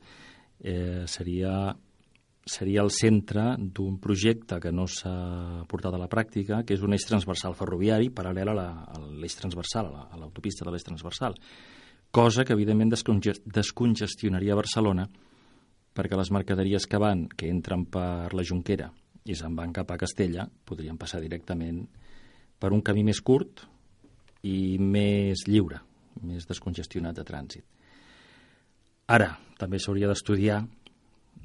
[0.62, 1.73] eh, seria,
[2.49, 6.93] seria el centre d'un projecte que no s'ha portat a la pràctica, que és un
[6.95, 11.35] eix transversal ferroviari paral·lel a la- l'eix transversal, a la- l'autopista de l'eix transversal,
[12.12, 15.07] cosa que, evidentment, desconge- descongestionaria Barcelona
[15.93, 18.91] perquè les mercaderies que van, que entren per la Junquera
[19.25, 21.88] i se'n van cap a Castella, podrien passar directament
[22.57, 23.62] per un camí més curt
[24.43, 25.81] i més lliure,
[26.23, 27.63] més descongestionat de trànsit.
[29.07, 30.63] Ara, també s'hauria d'estudiar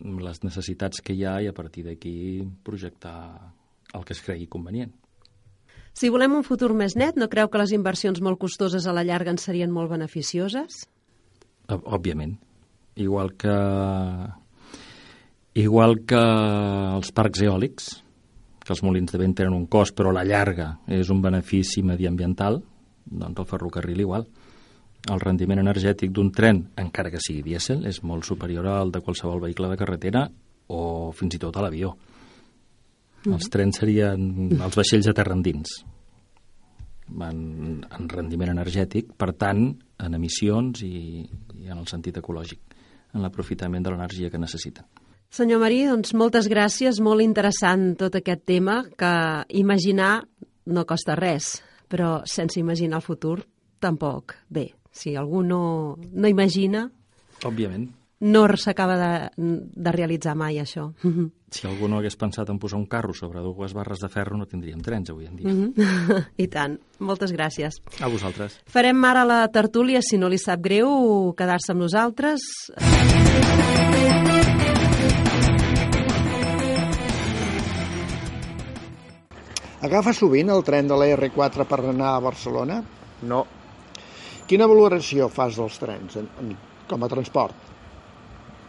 [0.01, 3.53] les necessitats que hi ha i a partir d'aquí projectar
[3.95, 4.93] el que es cregui convenient.
[5.95, 9.05] Si volem un futur més net, no creu que les inversions molt costoses a la
[9.07, 10.89] llarga en serien molt beneficioses?
[11.71, 12.35] Òbviament.
[12.99, 13.55] Igual que
[15.55, 17.93] igual que els parcs eòlics,
[18.65, 21.85] que els molins de vent tenen un cost, però a la llarga és un benefici
[21.87, 22.59] mediambiental,
[23.05, 24.27] doncs el ferrocarril igual.
[25.13, 29.43] El rendiment energètic d'un tren, encara que sigui dièsel, és molt superior al de qualsevol
[29.43, 30.29] vehicle de carretera
[30.73, 31.93] o fins i tot a l'avió.
[33.29, 35.83] Els trens serien els vaixells a terra endins
[37.09, 39.67] en, en rendiment energètic, per tant,
[40.01, 41.25] en emissions i,
[41.61, 42.61] i en el sentit ecològic,
[43.15, 44.87] en l'aprofitament de l'energia que necessiten.
[45.35, 49.15] Senyor Marí, doncs moltes gràcies, molt interessant tot aquest tema, que
[49.59, 50.23] imaginar
[50.71, 51.57] no costa res,
[51.91, 53.39] però sense imaginar el futur
[53.83, 54.37] tampoc.
[54.49, 56.87] Bé, si algú no, no imagina,
[57.45, 57.91] Òbviament,
[58.25, 60.87] no s'acaba de, de realitzar mai això.
[61.51, 64.47] si algú no hagués pensat en posar un carro sobre dues barres de ferro no
[64.47, 65.53] tindríem trens avui en dia.
[66.45, 66.79] I tant.
[66.99, 67.83] Moltes gràcies.
[68.01, 68.57] A vosaltres.
[68.71, 72.49] Farem ara la tertúlia, si no li sap greu, quedar-se amb nosaltres.
[79.85, 82.79] Agafa sovint el tren de la R4 per anar a Barcelona?
[83.29, 83.45] No,
[84.49, 86.57] Quina valoració fas dels trens en, en,
[86.91, 87.71] com a transport?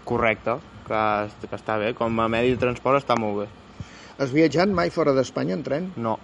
[0.06, 1.02] correcte, que,
[1.50, 1.92] que està bé.
[1.98, 3.48] Com a medi de transport està molt bé.
[4.22, 5.92] Has viatjat mai fora d'Espanya en tren?
[5.98, 6.20] No,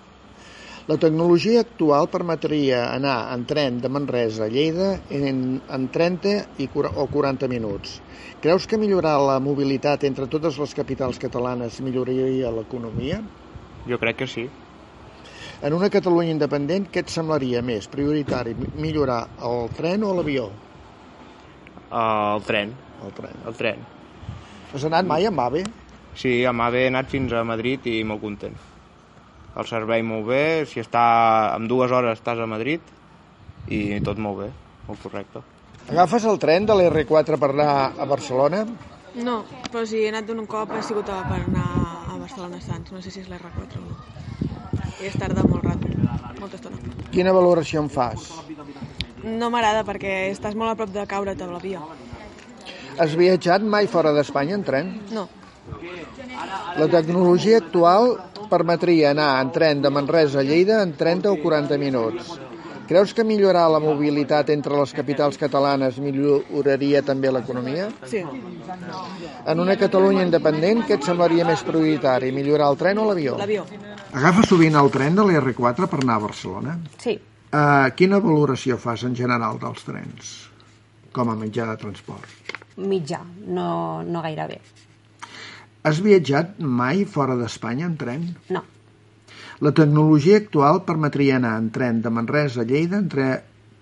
[0.89, 6.67] La tecnologia actual permetria anar en tren de Manresa a Lleida en, en 30 i,
[6.73, 7.99] o 40 minuts.
[8.41, 13.21] Creus que millorar la mobilitat entre totes les capitals catalanes milloraria l'economia?
[13.85, 14.47] jo crec que sí.
[15.61, 20.47] En una Catalunya independent, què et semblaria més prioritari, mi- millorar el tren o l'avió?
[21.91, 22.73] Uh, el tren,
[23.05, 23.35] El tren.
[23.45, 23.85] el tren.
[24.73, 25.63] Has anat mai amb AVE?
[26.15, 28.55] Sí, amb AVE he anat fins a Madrid i molt content.
[29.55, 32.81] El servei molt bé, si està en dues hores estàs a Madrid
[33.67, 34.49] i tot molt bé,
[34.87, 35.43] molt correcte.
[35.91, 38.63] Agafes el tren de l'R4 per anar a Barcelona?
[39.15, 41.67] No, però si he anat d'un cop ha sigut a, per anar
[42.07, 43.97] a Barcelona Sants, no sé si és l'R4 o no.
[45.01, 45.89] I és tarda molt rato,
[46.39, 46.77] molta estona.
[47.11, 48.29] Quina valoració en fas?
[49.23, 51.83] No m'agrada perquè estàs molt a prop de caure't a l'avió.
[53.01, 54.91] Has viatjat mai fora d'Espanya en tren?
[55.15, 55.27] No,
[56.77, 58.15] La tecnologia actual
[58.49, 62.31] permetria anar en tren de Manresa a Lleida en 30 o 40 minuts.
[62.91, 67.85] Creus que millorar la mobilitat entre les capitals catalanes milloraria també l'economia?
[68.03, 68.19] sí,
[69.47, 73.37] En una Catalunya independent, què et semblaria més prioritari, millorar el tren o l'avió?
[73.39, 73.63] l'avió.
[74.11, 76.79] Agafa sovint el tren de l'R4 per anar a Barcelona?
[76.97, 77.19] Sí,
[77.51, 80.27] Uh, quina valoració fas en general dels trens
[81.11, 82.23] com a mitjà de transport?
[82.77, 84.59] mitjà, no, no gaire bé.
[85.83, 88.23] Has viatjat mai fora d'Espanya en tren?
[88.55, 88.61] No,
[89.61, 93.27] La tecnologia actual permetria anar en tren de Manresa a Lleida entre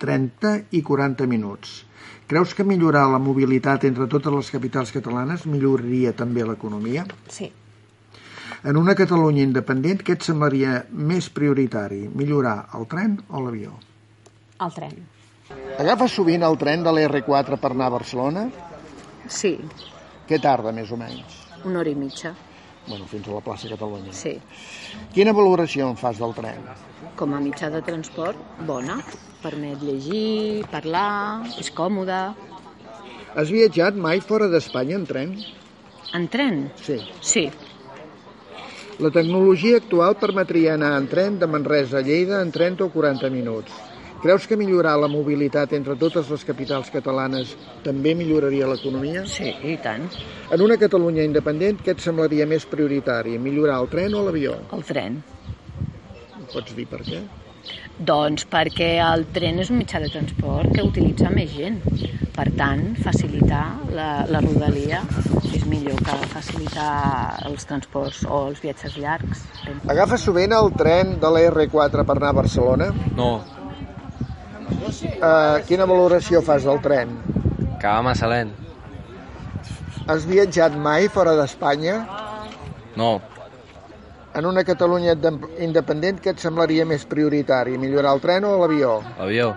[0.00, 1.84] 30 i 40 minuts.
[2.30, 7.06] Creus que millorar la mobilitat entre totes les capitals catalanes milloraria també l'economia?
[7.28, 7.50] sí,
[8.62, 13.70] En una Catalunya independent, què et semblaria més prioritari, millorar el tren o l'avió?
[14.60, 14.92] el tren.
[15.80, 18.42] Agafes sovint el tren de l'R4 per anar a Barcelona?
[19.26, 19.56] Sí,
[20.28, 21.38] Què tarda, més o menys?
[21.64, 22.34] una hora i mitja,
[22.90, 24.12] Bueno, fins a la plaça Catalunya.
[24.12, 24.34] sí.
[25.14, 26.64] Quina valoració en fas del tren?
[27.18, 28.98] Com a mitjà de transport, bona.
[29.42, 32.20] Permet llegir, parlar, és còmode.
[33.38, 35.36] Has viatjat mai fora d'Espanya en tren?
[36.18, 36.64] En tren?
[36.82, 36.98] Sí.
[37.22, 37.50] Sí,
[39.00, 43.30] La tecnologia actual permetria anar en tren de Manresa a Lleida en 30 o 40
[43.32, 43.72] minuts.
[44.20, 49.22] Creus que millorar la mobilitat entre totes les capitals catalanes també milloraria l'economia?
[49.24, 50.02] sí, i tant.
[50.52, 54.58] En una Catalunya independent, què et semblaria més prioritari, millorar el tren o l'avió?
[54.76, 55.22] El tren.
[56.52, 57.20] Pots dir per què?
[58.10, 61.80] Doncs perquè el tren és un mitjà de transport que utilitza més gent.
[62.36, 65.00] Per tant, facilitar la, la rodalia
[65.48, 66.90] és millor que facilitar
[67.48, 69.46] els transports o els viatges llargs.
[69.88, 72.90] Agafes sovint el tren de la R4 per anar a Barcelona?
[73.16, 73.30] No,
[74.70, 77.12] Uh, quina valoració fas del tren?
[77.80, 78.52] Que va massa lent.
[80.10, 82.00] Has viatjat mai fora d'Espanya?
[82.98, 83.10] No.
[84.34, 85.16] En una Catalunya
[85.62, 89.00] independent, què et semblaria més prioritari, millorar el tren o l'avió?
[89.18, 89.52] L'avió.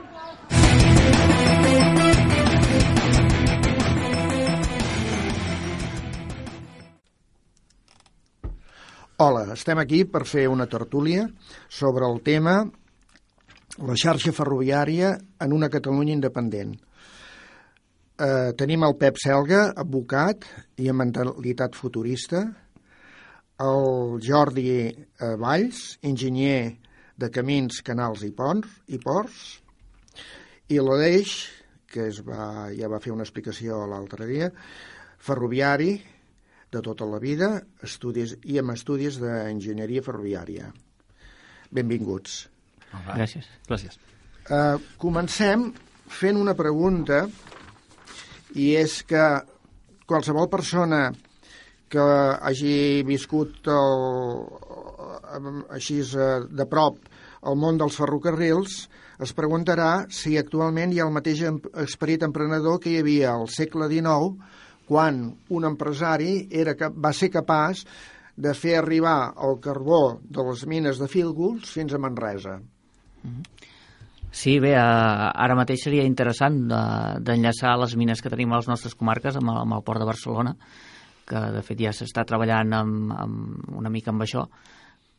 [9.23, 11.27] Hola, estem aquí per fer una tertúlia
[11.69, 12.63] sobre el tema
[13.81, 16.75] la xarxa ferroviària en una Catalunya independent.
[18.13, 20.45] Eh, tenim el Pep Selga, advocat
[20.77, 22.43] i amb mentalitat futurista,
[23.63, 26.77] el Jordi eh, Valls, enginyer
[27.17, 29.41] de camins, canals i ponts, i ports,
[30.69, 31.33] i l'Aleix,
[31.89, 34.51] que es va, ja va fer una explicació l'altre dia,
[35.17, 35.97] ferroviari
[36.73, 37.55] de tota la vida
[37.85, 40.71] estudis, i amb estudis d'enginyeria ferroviària.
[41.73, 42.52] Benvinguts.
[43.13, 43.49] Gràcies.
[43.67, 43.99] Gràcies.
[44.43, 45.69] Uh, comencem
[46.11, 47.23] fent una pregunta
[48.59, 49.23] i és que
[50.09, 51.07] qualsevol persona
[51.93, 52.03] que
[52.41, 54.43] hagi viscut el,
[55.73, 56.99] així de prop
[57.49, 58.83] el món dels ferrocarrils
[59.23, 61.43] es preguntarà si actualment hi ha el mateix
[61.83, 67.85] esperit emprenedor que hi havia al segle XIX quan un empresari era, va ser capaç
[68.35, 72.57] de fer arribar el carbó de les mines de Fílgols fins a Manresa.
[74.33, 79.37] Sí, bé, ara mateix seria interessant d'enllaçar les mines que tenim a les nostres comarques
[79.37, 80.55] amb el, amb el port de Barcelona,
[81.29, 84.47] que de fet ja s'està treballant amb, amb, una mica amb això,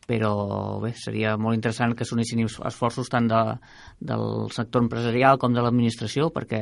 [0.04, 0.32] però
[0.82, 3.40] bé, seria molt interessant que s'unissin esforços tant de,
[4.00, 6.60] del sector empresarial com de l'administració, perquè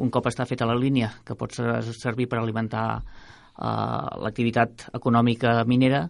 [0.00, 6.06] un cop està feta la línia, que pot servir per alimentar uh, l'activitat econòmica minera,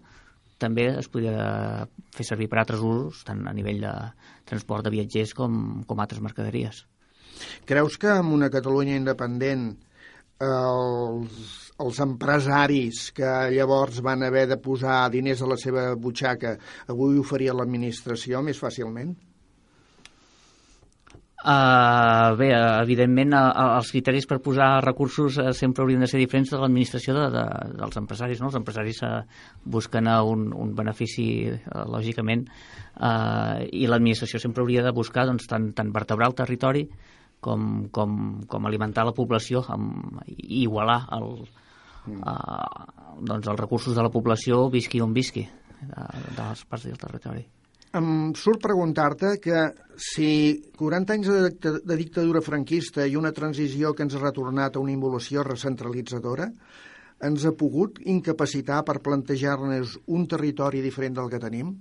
[0.61, 3.93] també es podria fer servir per altres usos, tant a nivell de
[4.47, 6.85] transport de viatgers com, com altres mercaderies.
[7.65, 9.71] Creus que en una Catalunya independent
[10.41, 11.49] els,
[11.81, 16.55] els empresaris que llavors van haver de posar diners a la seva butxaca
[16.93, 19.13] avui ho faria l'administració més fàcilment?
[21.41, 26.51] Uh, bé, evidentment uh, els criteris per posar recursos uh, sempre haurien de ser diferents
[26.53, 27.45] de l'administració de, de,
[27.79, 28.43] dels empresaris.
[28.43, 28.51] No?
[28.51, 29.23] Els empresaris uh,
[29.65, 35.47] busquen uh, un, un benefici, uh, lògicament, uh, i l'administració sempre hauria de buscar doncs,
[35.49, 36.83] tant, tant vertebrar el territori
[37.41, 41.31] com, com, com alimentar la població amb, i igualar el,
[42.21, 45.47] uh, doncs els recursos de la població visqui on visqui
[45.81, 46.05] de,
[46.37, 47.47] de les parts del territori.
[47.91, 49.61] Em surt preguntar-te que
[49.99, 50.27] si
[50.79, 55.43] 40 anys de, dictadura franquista i una transició que ens ha retornat a una involució
[55.43, 56.47] recentralitzadora
[57.27, 61.75] ens ha pogut incapacitar per plantejar-nos un territori diferent del que tenim?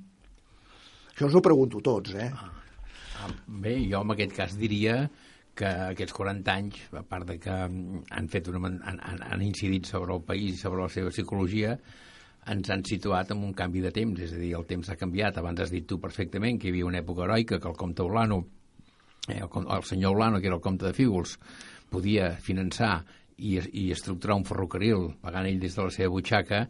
[1.14, 2.28] Això us ho pregunto tots, eh?
[2.34, 5.04] Ah, bé, jo en aquest cas diria
[5.54, 10.16] que aquests 40 anys, a part de que han, fet una, han, han incidit sobre
[10.16, 11.76] el país i sobre la seva psicologia,
[12.48, 15.38] ens han situat en un canvi de temps, és a dir, el temps ha canviat.
[15.38, 18.40] Abans has dit tu perfectament que hi havia una època heroica que el comte Olano,
[19.28, 21.36] eh, el, el senyor Olano, que era el comte de Fígols,
[21.90, 23.00] podia finançar
[23.36, 26.64] i, i estructurar un ferrocarril pagant ell des de la seva butxaca,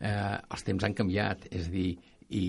[0.00, 1.92] eh, els temps han canviat, és a dir,
[2.34, 2.44] i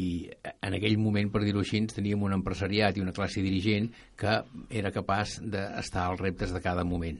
[0.63, 4.39] en aquell moment, per dir-ho així, teníem un empresariat i una classe dirigent que
[4.71, 7.19] era capaç d'estar als reptes de cada moment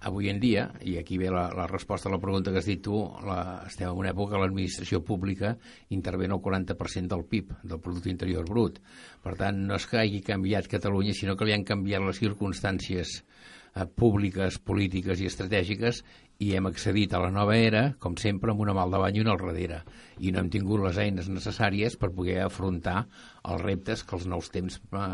[0.00, 2.82] avui en dia, i aquí ve la, la resposta a la pregunta que has dit
[2.84, 5.56] tu, la, estem en una època que l'administració pública
[5.94, 8.78] intervé el 40% del PIB, del Producte Interior Brut.
[9.24, 13.18] Per tant, no és que hagi canviat Catalunya, sinó que li han canviat les circumstàncies
[13.18, 16.04] eh, públiques, polítiques i estratègiques
[16.46, 19.34] i hem accedit a la nova era, com sempre, amb una mal davant i una
[19.34, 19.82] al darrere.
[20.22, 23.08] I no hem tingut les eines necessàries per poder afrontar
[23.42, 25.04] els reptes que els nous temps eh,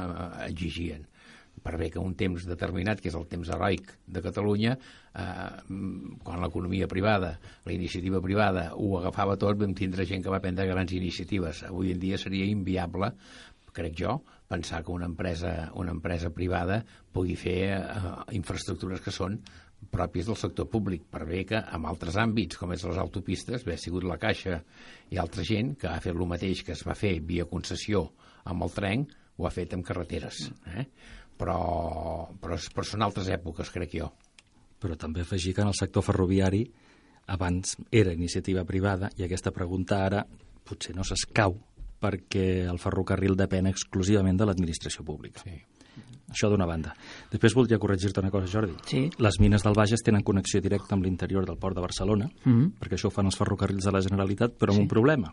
[0.51, 1.09] exigien
[1.65, 5.49] per bé que un temps determinat, que és el temps heroic de Catalunya, eh,
[6.27, 10.69] quan l'economia privada, la iniciativa privada ho agafava tot, vam tindre gent que va prendre
[10.69, 11.65] grans iniciatives.
[11.71, 13.15] Avui en dia seria inviable,
[13.75, 19.41] crec jo, pensar que una empresa, una empresa privada pugui fer eh, infraestructures que són
[19.91, 23.77] pròpies del sector públic, per bé que en altres àmbits, com és les autopistes, bé,
[23.77, 24.61] ha sigut la Caixa
[25.13, 28.07] i altra gent que ha fet el mateix que es va fer via concessió
[28.49, 29.05] amb el tren,
[29.37, 30.47] ho ha fet amb carreteres.
[30.71, 30.87] Eh?
[31.37, 34.11] Però, però, però són altres èpoques, crec jo.
[34.81, 36.65] Però també afegir que en el sector ferroviari
[37.27, 40.25] abans era iniciativa privada i aquesta pregunta ara
[40.65, 41.57] potser no s'escau
[42.05, 45.45] perquè el ferrocarril depèn exclusivament de l'administració pública.
[45.45, 45.57] Sí.
[46.35, 46.95] Això d'una banda.
[47.31, 48.75] Després voldria corregir-te una cosa, Jordi.
[48.89, 49.05] Sí.
[49.23, 52.73] Les mines del Bages tenen connexió directa amb l'interior del port de Barcelona, mm -hmm.
[52.81, 54.83] perquè això ho fan els ferrocarrils de la Generalitat, però amb sí.
[54.83, 55.31] un problema.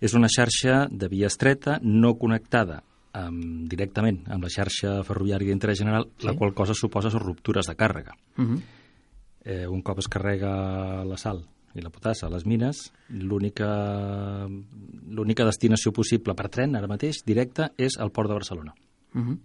[0.00, 2.82] És una xarxa de via estreta no connectada
[3.16, 6.26] amb, directament amb la xarxa ferroviària d'interès general, Sí.
[6.26, 8.12] la qual cosa suposa són ruptures de càrrega.
[8.36, 8.60] Uh -huh.
[9.44, 11.44] Eh, un cop es carrega la sal
[11.74, 14.44] i la potassa a les mines, l'única
[15.44, 18.74] destinació possible per tren, ara mateix, directa, és el port de Barcelona.
[19.14, 19.38] Uh -huh.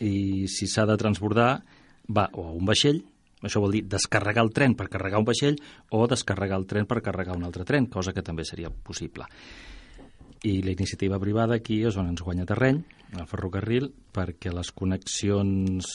[0.00, 1.62] I si s'ha de transbordar,
[2.08, 3.04] va o a un vaixell,
[3.42, 5.56] això vol dir descarregar el tren per carregar un vaixell
[5.90, 9.24] o descarregar el tren per carregar un altre tren, cosa que també seria possible.
[10.46, 12.82] I la iniciativa privada aquí és on ens guanya terreny,
[13.16, 15.88] el ferrocarril, perquè les connexions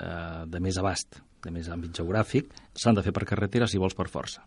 [0.00, 3.96] eh, de més abast, de més àmbit geogràfic, s'han de fer per carretera si vols
[3.98, 4.44] per força.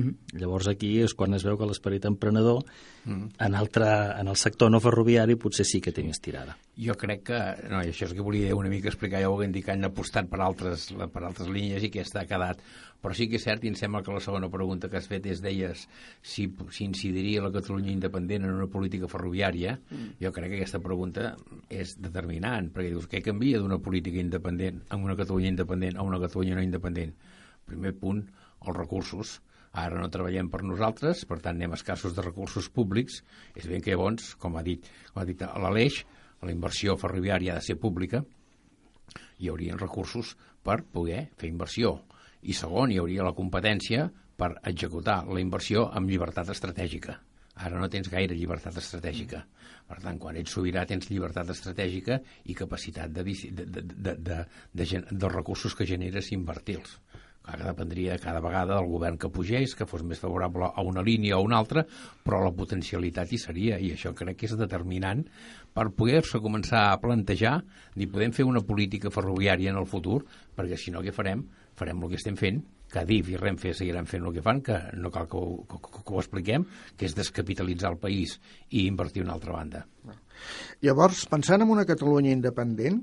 [0.00, 0.14] -huh.
[0.40, 2.64] Llavors aquí és quan es veu que l'esperit emprenedor
[3.04, 3.28] Mm.
[3.38, 3.84] en, altre,
[4.18, 6.56] en el sector no ferroviari potser sí que té més tirada.
[6.76, 7.38] Jo crec que,
[7.68, 9.84] no, i això és que volia una mica explicar, ja ho hem dit que han
[9.84, 12.58] apostat per altres, per altres línies i aquesta ha quedat,
[13.02, 15.26] però sí que és cert i em sembla que la segona pregunta que has fet
[15.26, 15.86] és, deies,
[16.22, 20.16] si, si incidiria la Catalunya independent en una política ferroviària, Mm.
[20.24, 21.36] jo crec que aquesta pregunta
[21.68, 26.18] és determinant, perquè dius, què canvia d'una política independent amb una Catalunya independent a una
[26.18, 27.12] Catalunya no independent?
[27.66, 28.30] Primer punt,
[28.66, 29.42] els recursos.
[29.74, 33.20] Ara no treballem per nosaltres, per tant anem escassos de recursos públics.
[33.58, 36.04] És ben que llavors, com ha dit, com ha dit l'Aleix,
[36.44, 38.22] la inversió ferroviària ha de ser pública,
[39.40, 41.96] hi haurien recursos per poder fer inversió.
[42.44, 44.06] I segon, hi hauria la competència
[44.38, 47.18] per executar la inversió amb llibertat estratègica.
[47.66, 49.44] Ara no tens gaire llibertat estratègica.
[49.86, 52.18] Per tant, quan ets sobirà tens llibertat estratègica
[52.50, 54.40] i capacitat de, de, de, de, de, de,
[54.80, 56.98] de, de recursos que generes invertir-los.
[57.44, 61.02] Clar que dependria cada vegada del govern que pugés, que fos més favorable a una
[61.04, 61.82] línia o a una altra,
[62.24, 65.26] però la potencialitat hi seria, i això crec que és determinant
[65.76, 67.58] per poder-se començar a plantejar
[68.00, 70.22] ni podem fer una política ferroviària en el futur,
[70.56, 71.44] perquè si no què farem?
[71.76, 72.62] Farem el que estem fent,
[72.94, 75.80] que Adif i Renfe seguiran fent el que fan, que no cal que ho, que,
[75.82, 76.64] que, que ho expliquem,
[76.96, 78.38] que és descapitalitzar el país
[78.70, 79.84] i invertir en una altra banda.
[80.86, 83.02] Llavors, pensant en una Catalunya independent,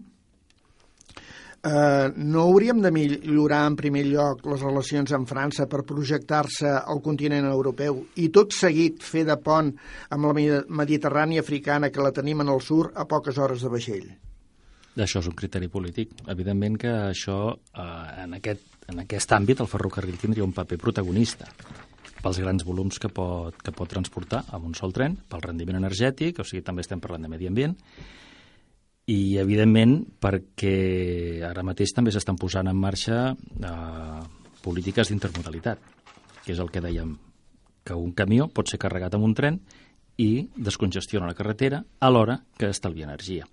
[1.63, 7.01] eh, no hauríem de millorar en primer lloc les relacions amb França per projectar-se al
[7.05, 9.71] continent europeu i tot seguit fer de pont
[10.09, 10.33] amb la
[10.81, 14.09] Mediterrània africana que la tenim en el sur a poques hores de vaixell?
[14.91, 16.17] Això és un criteri polític.
[16.27, 21.47] Evidentment que això, eh, en, aquest, en aquest àmbit, el ferrocarril tindria un paper protagonista
[22.21, 26.37] pels grans volums que pot, que pot transportar amb un sol tren, pel rendiment energètic,
[26.37, 27.73] o sigui, també estem parlant de medi ambient,
[29.09, 34.21] i, evidentment, perquè ara mateix també s'estan posant en marxa eh,
[34.61, 35.79] polítiques d'intermodalitat,
[36.45, 37.15] que és el que dèiem,
[37.83, 39.59] que un camió pot ser carregat amb un tren
[40.21, 43.47] i descongestiona la carretera alhora que estalvia energia.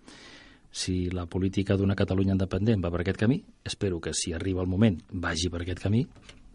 [0.70, 4.68] Si la política d'una Catalunya independent va per aquest camí, espero que si arriba el
[4.68, 6.05] moment vagi per aquest camí,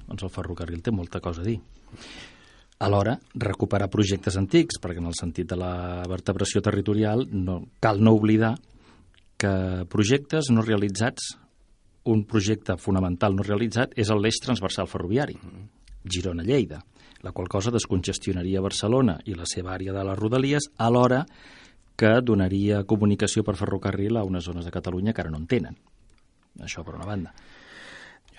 [0.05, 1.57] doncs el ferrocarril té molta cosa a dir.
[2.83, 8.13] Alhora, recuperar projectes antics, perquè en el sentit de la vertebració territorial no, cal no
[8.13, 8.53] oblidar
[9.43, 11.33] que projectes no realitzats,
[12.07, 15.35] un projecte fonamental no realitzat és l'eix transversal ferroviari,
[16.03, 16.79] Girona-Lleida,
[17.23, 21.23] la qual cosa descongestionaria Barcelona i la seva àrea de les Rodalies alhora
[21.99, 25.75] que donaria comunicació per ferrocarril a unes zones de Catalunya que ara no en tenen.
[26.63, 27.33] Això per una banda.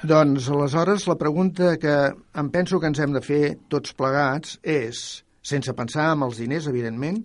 [0.04, 3.42] Doncs, aleshores, la pregunta que em penso que ens hem de fer
[3.72, 7.22] tots plegats és, sense pensar en els diners, evidentment,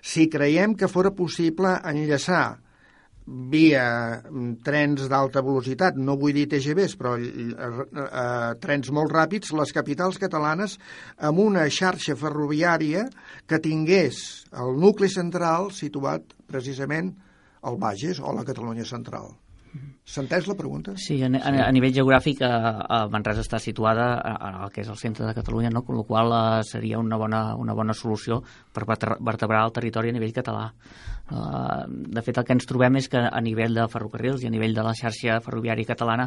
[0.00, 2.61] si creiem que fora possible enllaçar
[3.26, 3.84] via
[4.18, 9.74] mm, trens d'alta velocitat, no vull dir TGVs, però eh, eh, trens molt ràpids, les
[9.74, 10.78] capitals catalanes
[11.18, 13.06] amb una xarxa ferroviària
[13.46, 14.22] que tingués
[14.58, 17.14] el nucli central situat precisament
[17.62, 19.30] al Bages o a la Catalunya central.
[20.04, 20.92] S'ha entès la pregunta?
[21.00, 24.98] Sí, a, a, a nivell geogràfic, a, a Manresa està situada al que és el
[25.00, 25.84] centre de Catalunya, no?
[25.86, 28.42] amb la qual eh, seria una bona, una bona solució
[28.74, 30.66] per vertebrar el territori a nivell català.
[31.32, 34.52] Uh, de fet, el que ens trobem és que a nivell de ferrocarrils i a
[34.52, 36.26] nivell de la xarxa ferroviària catalana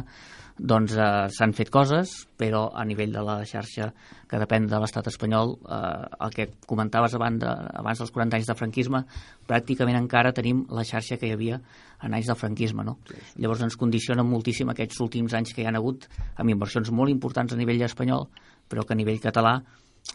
[0.58, 3.90] doncs uh, s'han fet coses, però a nivell de la xarxa
[4.26, 7.52] que depèn de l'estat espanyol, uh, el que comentaves abans, de,
[7.82, 9.04] abans dels 40 anys de franquisme,
[9.46, 11.60] pràcticament encara tenim la xarxa que hi havia
[12.02, 12.82] en anys del franquisme.
[12.82, 12.98] No?
[13.06, 13.40] Sí, sí.
[13.44, 17.54] Llavors ens condiciona moltíssim aquests últims anys que hi han hagut amb inversions molt importants
[17.54, 18.26] a nivell espanyol,
[18.66, 19.60] però que a nivell català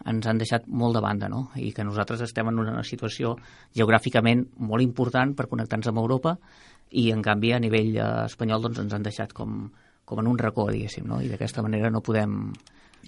[0.08, 1.46] ens han deixat molt de banda, no?
[1.56, 3.36] I que nosaltres estem en una situació
[3.76, 6.36] geogràficament molt important per connectar-nos amb Europa
[6.90, 9.66] i, en canvi, a nivell eh, espanyol doncs, ens han deixat com,
[10.04, 11.20] com en un racó, diguéssim, no?
[11.22, 12.38] I d'aquesta manera no podem,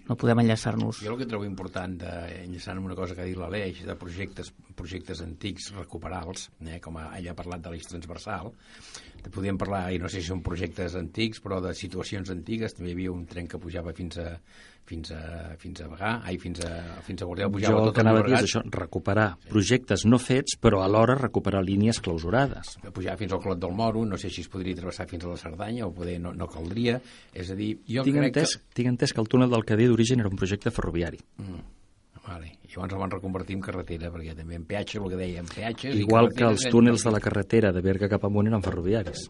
[0.08, 1.02] no podem enllaçar-nos.
[1.04, 4.52] Jo el que trobo important d'enllaçar amb una cosa que ha dit l'Aleix, de projectes,
[4.76, 8.52] projectes antics recuperals, eh, com ella ha parlat de l'eix transversal,
[9.34, 12.96] podíem parlar, i no sé si són projectes antics, però de situacions antigues, també hi
[12.98, 14.34] havia un tren que pujava fins a,
[14.84, 16.70] fins a, fins a Bagà, ai, fins a,
[17.06, 19.50] fins a Guardiola, pujava jo el tot que anava a dir és això, recuperar sí.
[19.52, 22.74] projectes no fets, però alhora recuperar línies clausurades.
[22.94, 25.38] pujar fins al Clot del Moro, no sé si es podria travessar fins a la
[25.40, 26.98] Cerdanya, o poder no, no caldria.
[27.32, 28.74] És a dir, jo tinc, crec entès, que...
[28.80, 31.22] tinc entès que el túnel del Cadí d'origen era un projecte ferroviari.
[31.40, 31.64] Mm.
[32.24, 32.54] Vale.
[32.64, 35.96] I llavors el van reconvertir en carretera, perquè també en peatge, el que dèiem, peatges...
[36.00, 39.26] Igual que els túnels de la carretera de Berga cap amunt eren ferroviaris.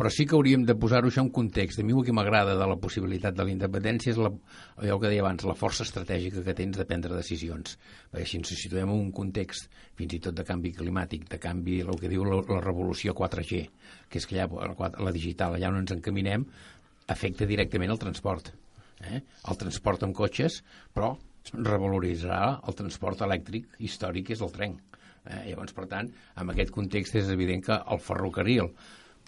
[0.00, 1.80] Però sí que hauríem de posar-ho això en context.
[1.80, 4.30] A mi el que m'agrada de la possibilitat de la independència és la,
[4.80, 7.76] allò que deia abans, la força estratègica que tens de prendre decisions.
[8.12, 9.68] Perquè si ens situem en un context
[9.98, 13.62] fins i tot de canvi climàtic, de canvi, el que diu la, la revolució 4G,
[14.08, 16.46] que és que allà, la, la digital, allà on ens encaminem,
[17.12, 18.52] afecta directament el transport.
[19.04, 19.20] Eh?
[19.20, 20.62] El transport amb cotxes,
[20.94, 21.14] però
[21.56, 24.78] revaloritzarà el transport elèctric històric, que és el tren.
[25.26, 25.42] Eh?
[25.50, 26.08] Llavors, per tant,
[26.40, 28.72] en aquest context és evident que el ferrocarril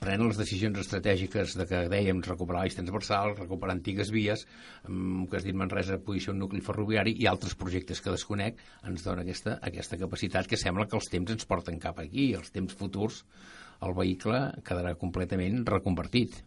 [0.02, 4.44] pren les decisions estratègiques de que dèiem recuperar l'eix transversal, recuperar antigues vies,
[4.82, 9.06] que has dit Manresa pugui ser un nucli ferroviari i altres projectes que desconec ens
[9.06, 12.74] dona aquesta, aquesta capacitat que sembla que els temps ens porten cap aquí, els temps
[12.74, 13.22] futurs
[13.82, 16.40] el vehicle quedarà completament reconvertit.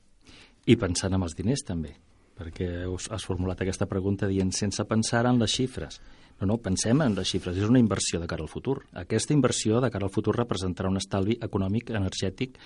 [0.68, 1.93] I pensant en els diners també,
[2.36, 6.01] perquè us has formulat aquesta pregunta dient sense pensar en les xifres.
[6.42, 8.82] No, no, pensem en les xifres, és una inversió de cara al futur.
[9.00, 12.58] Aquesta inversió de cara al futur representarà un estalvi econòmic, energètic,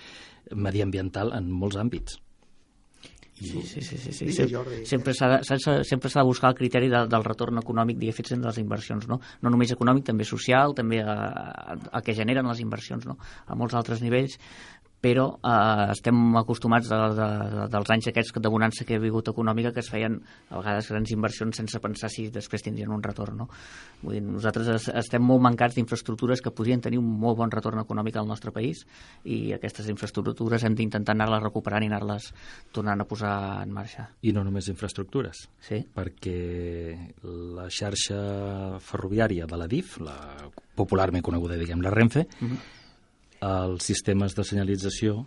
[0.54, 2.18] mediambiental en molts àmbits.
[3.40, 4.26] Sí, sí, sí, sí, sí.
[4.26, 4.82] Digue, Sem- Jordi.
[4.84, 5.38] Sempre s'ha de,
[5.88, 9.16] sempre s'ha de buscar el criteri de, del retorn econòmic diguéssim, de les inversions, no?
[9.40, 13.16] No només econòmic, també social, també a, a, a què generen les inversions, no?
[13.46, 14.36] A molts altres nivells,
[15.00, 19.30] però eh, estem acostumats de, de, de, dels anys aquests de bonança que he vigut
[19.32, 20.18] econòmica que es feien
[20.50, 23.48] a vegades grans inversions sense pensar si després tindrien un retorn, no?
[24.02, 27.80] Vull dir, nosaltres es, estem molt mancats d'infraestructures que podrien tenir un molt bon retorn
[27.82, 28.84] econòmic al nostre país
[29.24, 32.30] i aquestes infraestructures hem d'intentar anar-les recuperant i anar-les
[32.76, 33.34] tornant a posar
[33.64, 34.10] en marxa.
[34.22, 35.80] I no només infraestructures, sí.
[35.94, 36.36] perquè
[37.56, 38.20] la xarxa
[38.84, 40.18] ferroviària de la DIF, la
[40.76, 42.79] popularment coneguda, diguem, la Renfe, Mm -hmm.
[43.40, 45.24] Els sistemes de senyalització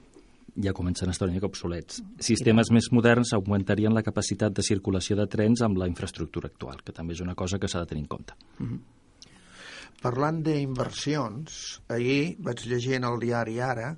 [0.64, 2.02] ja comencen a estar una mica obsolets.
[2.22, 6.94] Sistemes més moderns augmentarien la capacitat de circulació de trens amb la infraestructura actual, que
[6.94, 8.34] també és una cosa que s'ha de tenir en compte.
[8.60, 8.80] Mm -hmm.
[10.04, 13.98] Parlant d'inversions, ahir vaig llegir en el diari Ara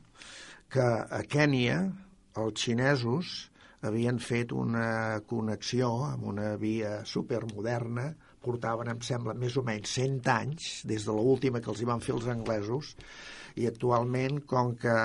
[0.70, 1.92] que a Kènia
[2.36, 3.52] els xinesos
[3.82, 10.30] havien fet una connexió amb una via supermoderna, portaven, em sembla, més o menys 100
[10.30, 12.96] anys, des de l'última que els hi van fer els anglesos,
[13.56, 14.96] i actualment, com que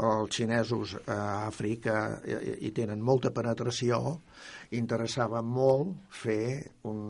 [0.00, 4.00] els xinesos a Àfrica hi tenen molta penetració,
[4.78, 7.00] interessava molt fer un,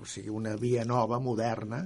[0.00, 1.84] o sigui, una via nova, moderna,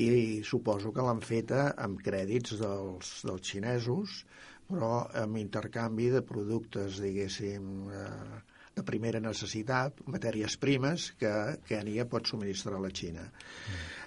[0.00, 4.22] i suposo que l'han feta amb crèdits dels, dels xinesos,
[4.70, 8.40] però amb intercanvi de productes, diguéssim, eh,
[8.72, 11.32] de primera necessitat, matèries primes que
[11.68, 13.26] Kènia pot subministrar a la Xina.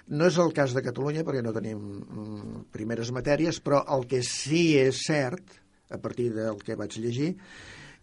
[0.06, 4.22] No és el cas de Catalunya perquè no tenim mm, primeres matèries, però el que
[4.22, 5.58] sí és cert,
[5.90, 7.32] a partir del que vaig llegir,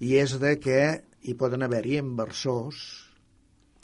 [0.03, 0.81] i és de que
[1.23, 2.83] hi poden haver-hi inversors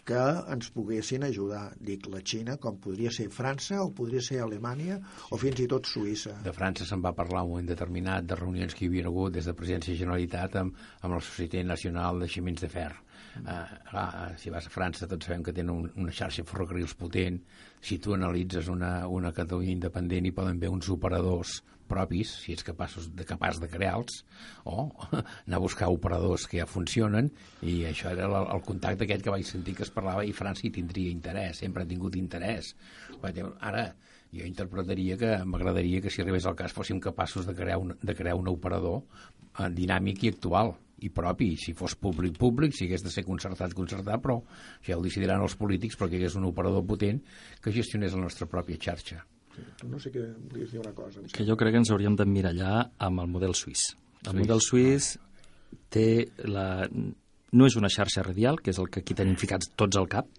[0.09, 1.69] que ens poguessin ajudar.
[1.79, 4.97] Dic la Xina, com podria ser França, o podria ser Alemanya,
[5.29, 6.39] o fins i tot Suïssa.
[6.45, 9.47] De França se'n va parlar un moment determinat de reunions que hi havia hagut des
[9.47, 12.89] de Presidència de Generalitat amb, amb la Societat Nacional de Ximins de Fer.
[13.39, 13.61] Uh,
[13.91, 14.09] clar,
[14.41, 17.37] si vas a França tots sabem que tenen un, una xarxa de ferrocarrils potent
[17.81, 21.59] si tu analitzes una, una Catalunya independent hi poden haver uns operadors
[21.89, 24.21] propis, si ets capaços de, capaç de crear-los,
[24.69, 24.91] o
[25.47, 27.31] anar a buscar operadors que ja funcionen,
[27.65, 30.67] i això era el, el contacte aquest que vaig sentir que es parlava, i França
[30.67, 32.75] hi tindria interès, sempre ha tingut interès.
[33.23, 33.87] Ara,
[34.29, 38.15] jo interpretaria que m'agradaria que si arribés al cas fóssim capaços de crear un, de
[38.15, 40.75] crear un operador eh, dinàmic i actual
[41.05, 44.39] i propi, si fos públic, públic, si hagués de ser concertat, concertat, però
[44.85, 47.21] ja ho decidiran els polítics perquè hi hagués un operador potent
[47.63, 49.23] que gestionés la nostra pròpia xarxa.
[49.89, 51.23] No sé què volies dir una cosa.
[51.33, 52.75] Que jo crec que ens hauríem d'emmirallar
[53.07, 53.89] amb el model suís.
[54.23, 54.39] El suís.
[54.41, 55.09] model suís
[55.91, 56.07] té
[56.47, 56.85] la...
[56.89, 60.29] no és una xarxa radial, que és el que aquí tenim ficats tots al cap,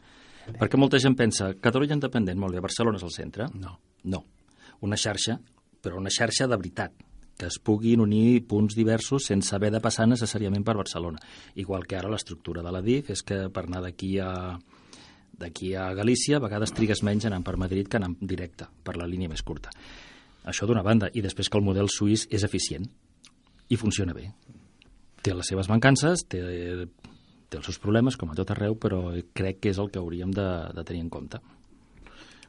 [0.56, 3.48] perquè molta gent pensa, Catalunya independent, molt bé, Barcelona és el centre.
[3.54, 3.76] No.
[4.04, 4.24] No.
[4.86, 5.36] Una xarxa,
[5.82, 6.94] però una xarxa de veritat,
[7.41, 11.22] que es puguin unir punts diversos sense haver de passar necessàriament per Barcelona.
[11.57, 14.30] Igual que ara l'estructura de la DIF és que per anar d'aquí a
[15.41, 19.07] d'aquí a Galícia a vegades trigues menys anant per Madrid que anant directe, per la
[19.09, 19.72] línia més curta.
[20.45, 22.84] Això d'una banda, i després que el model suís és eficient
[23.72, 24.26] i funciona bé.
[25.24, 26.43] Té les seves mancances, té,
[27.49, 29.01] té els seus problemes, com a tot arreu, però
[29.32, 31.41] crec que és el que hauríem de, de tenir en compte.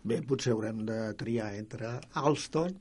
[0.03, 2.71] Bé, potser haurem de triar entre Alstom,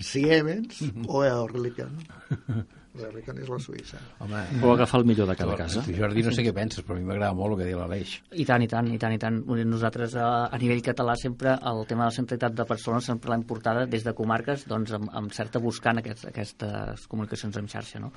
[0.00, 1.98] Siemens o Oerlikon.
[2.98, 4.00] Oerlikon és la Suïssa.
[4.24, 5.82] Home, O agafar el millor de cada casa.
[5.86, 8.16] Tu, Jordi, no sé què penses, però a mi m'agrada molt el que diu l'Aleix.
[8.34, 9.38] I tant, i tant, i tant, i tant.
[9.70, 13.44] Nosaltres, a, a nivell català, sempre el tema de la centralitat de persones sempre l'hem
[13.46, 18.02] portada des de comarques doncs, amb, amb certa buscant aquests, aquestes comunicacions en xarxa.
[18.02, 18.10] No?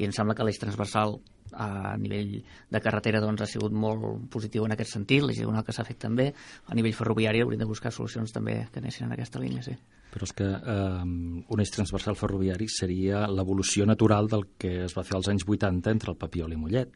[0.00, 1.18] I em sembla que l'eix transversal
[1.52, 2.38] a nivell
[2.72, 6.00] de carretera doncs, ha sigut molt positiu en aquest sentit, l'eix diagonal que s'ha fet
[6.06, 6.30] també.
[6.72, 9.76] A nivell ferroviari hauríem de buscar solucions també que anessin en aquesta línia, sí.
[10.14, 15.02] Però és que eh, un eix transversal ferroviari seria l'evolució natural del que es va
[15.06, 16.94] fer als anys 80 entre el Papiol i Mollet.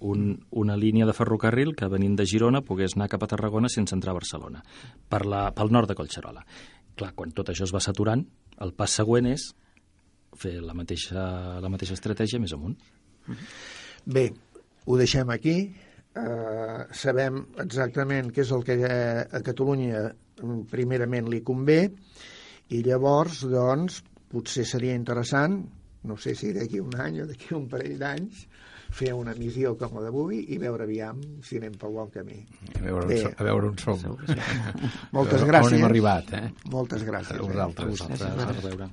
[0.00, 0.22] Un,
[0.56, 4.14] una línia de ferrocarril que venint de Girona pogués anar cap a Tarragona sense entrar
[4.14, 4.62] a Barcelona,
[5.10, 6.46] per la, pel nord de Collserola.
[6.96, 8.22] Clar, quan tot això es va saturant,
[8.64, 9.50] el pas següent és
[10.40, 11.20] fer la mateixa,
[11.60, 12.78] la mateixa estratègia més amunt.
[14.06, 14.30] Bé,
[14.86, 15.58] ho deixem aquí.
[16.16, 20.06] Uh, sabem exactament què és el que a Catalunya
[20.70, 21.80] primerament li convé
[22.74, 25.60] i llavors, doncs, potser seria interessant,
[26.06, 28.44] no sé si d'aquí un any o d'aquí un parell d'anys,
[28.96, 32.38] fer una missió com la d'avui i veure aviam si anem pel bon camí.
[32.76, 33.98] A veure, on, so- a veure on som.
[35.16, 35.72] Moltes On gràcies.
[35.78, 36.44] hem arribat, eh?
[36.70, 37.34] Moltes gràcies.
[37.38, 37.86] A vosaltres.
[37.86, 38.22] A vosaltres.
[38.30, 38.90] A reveure.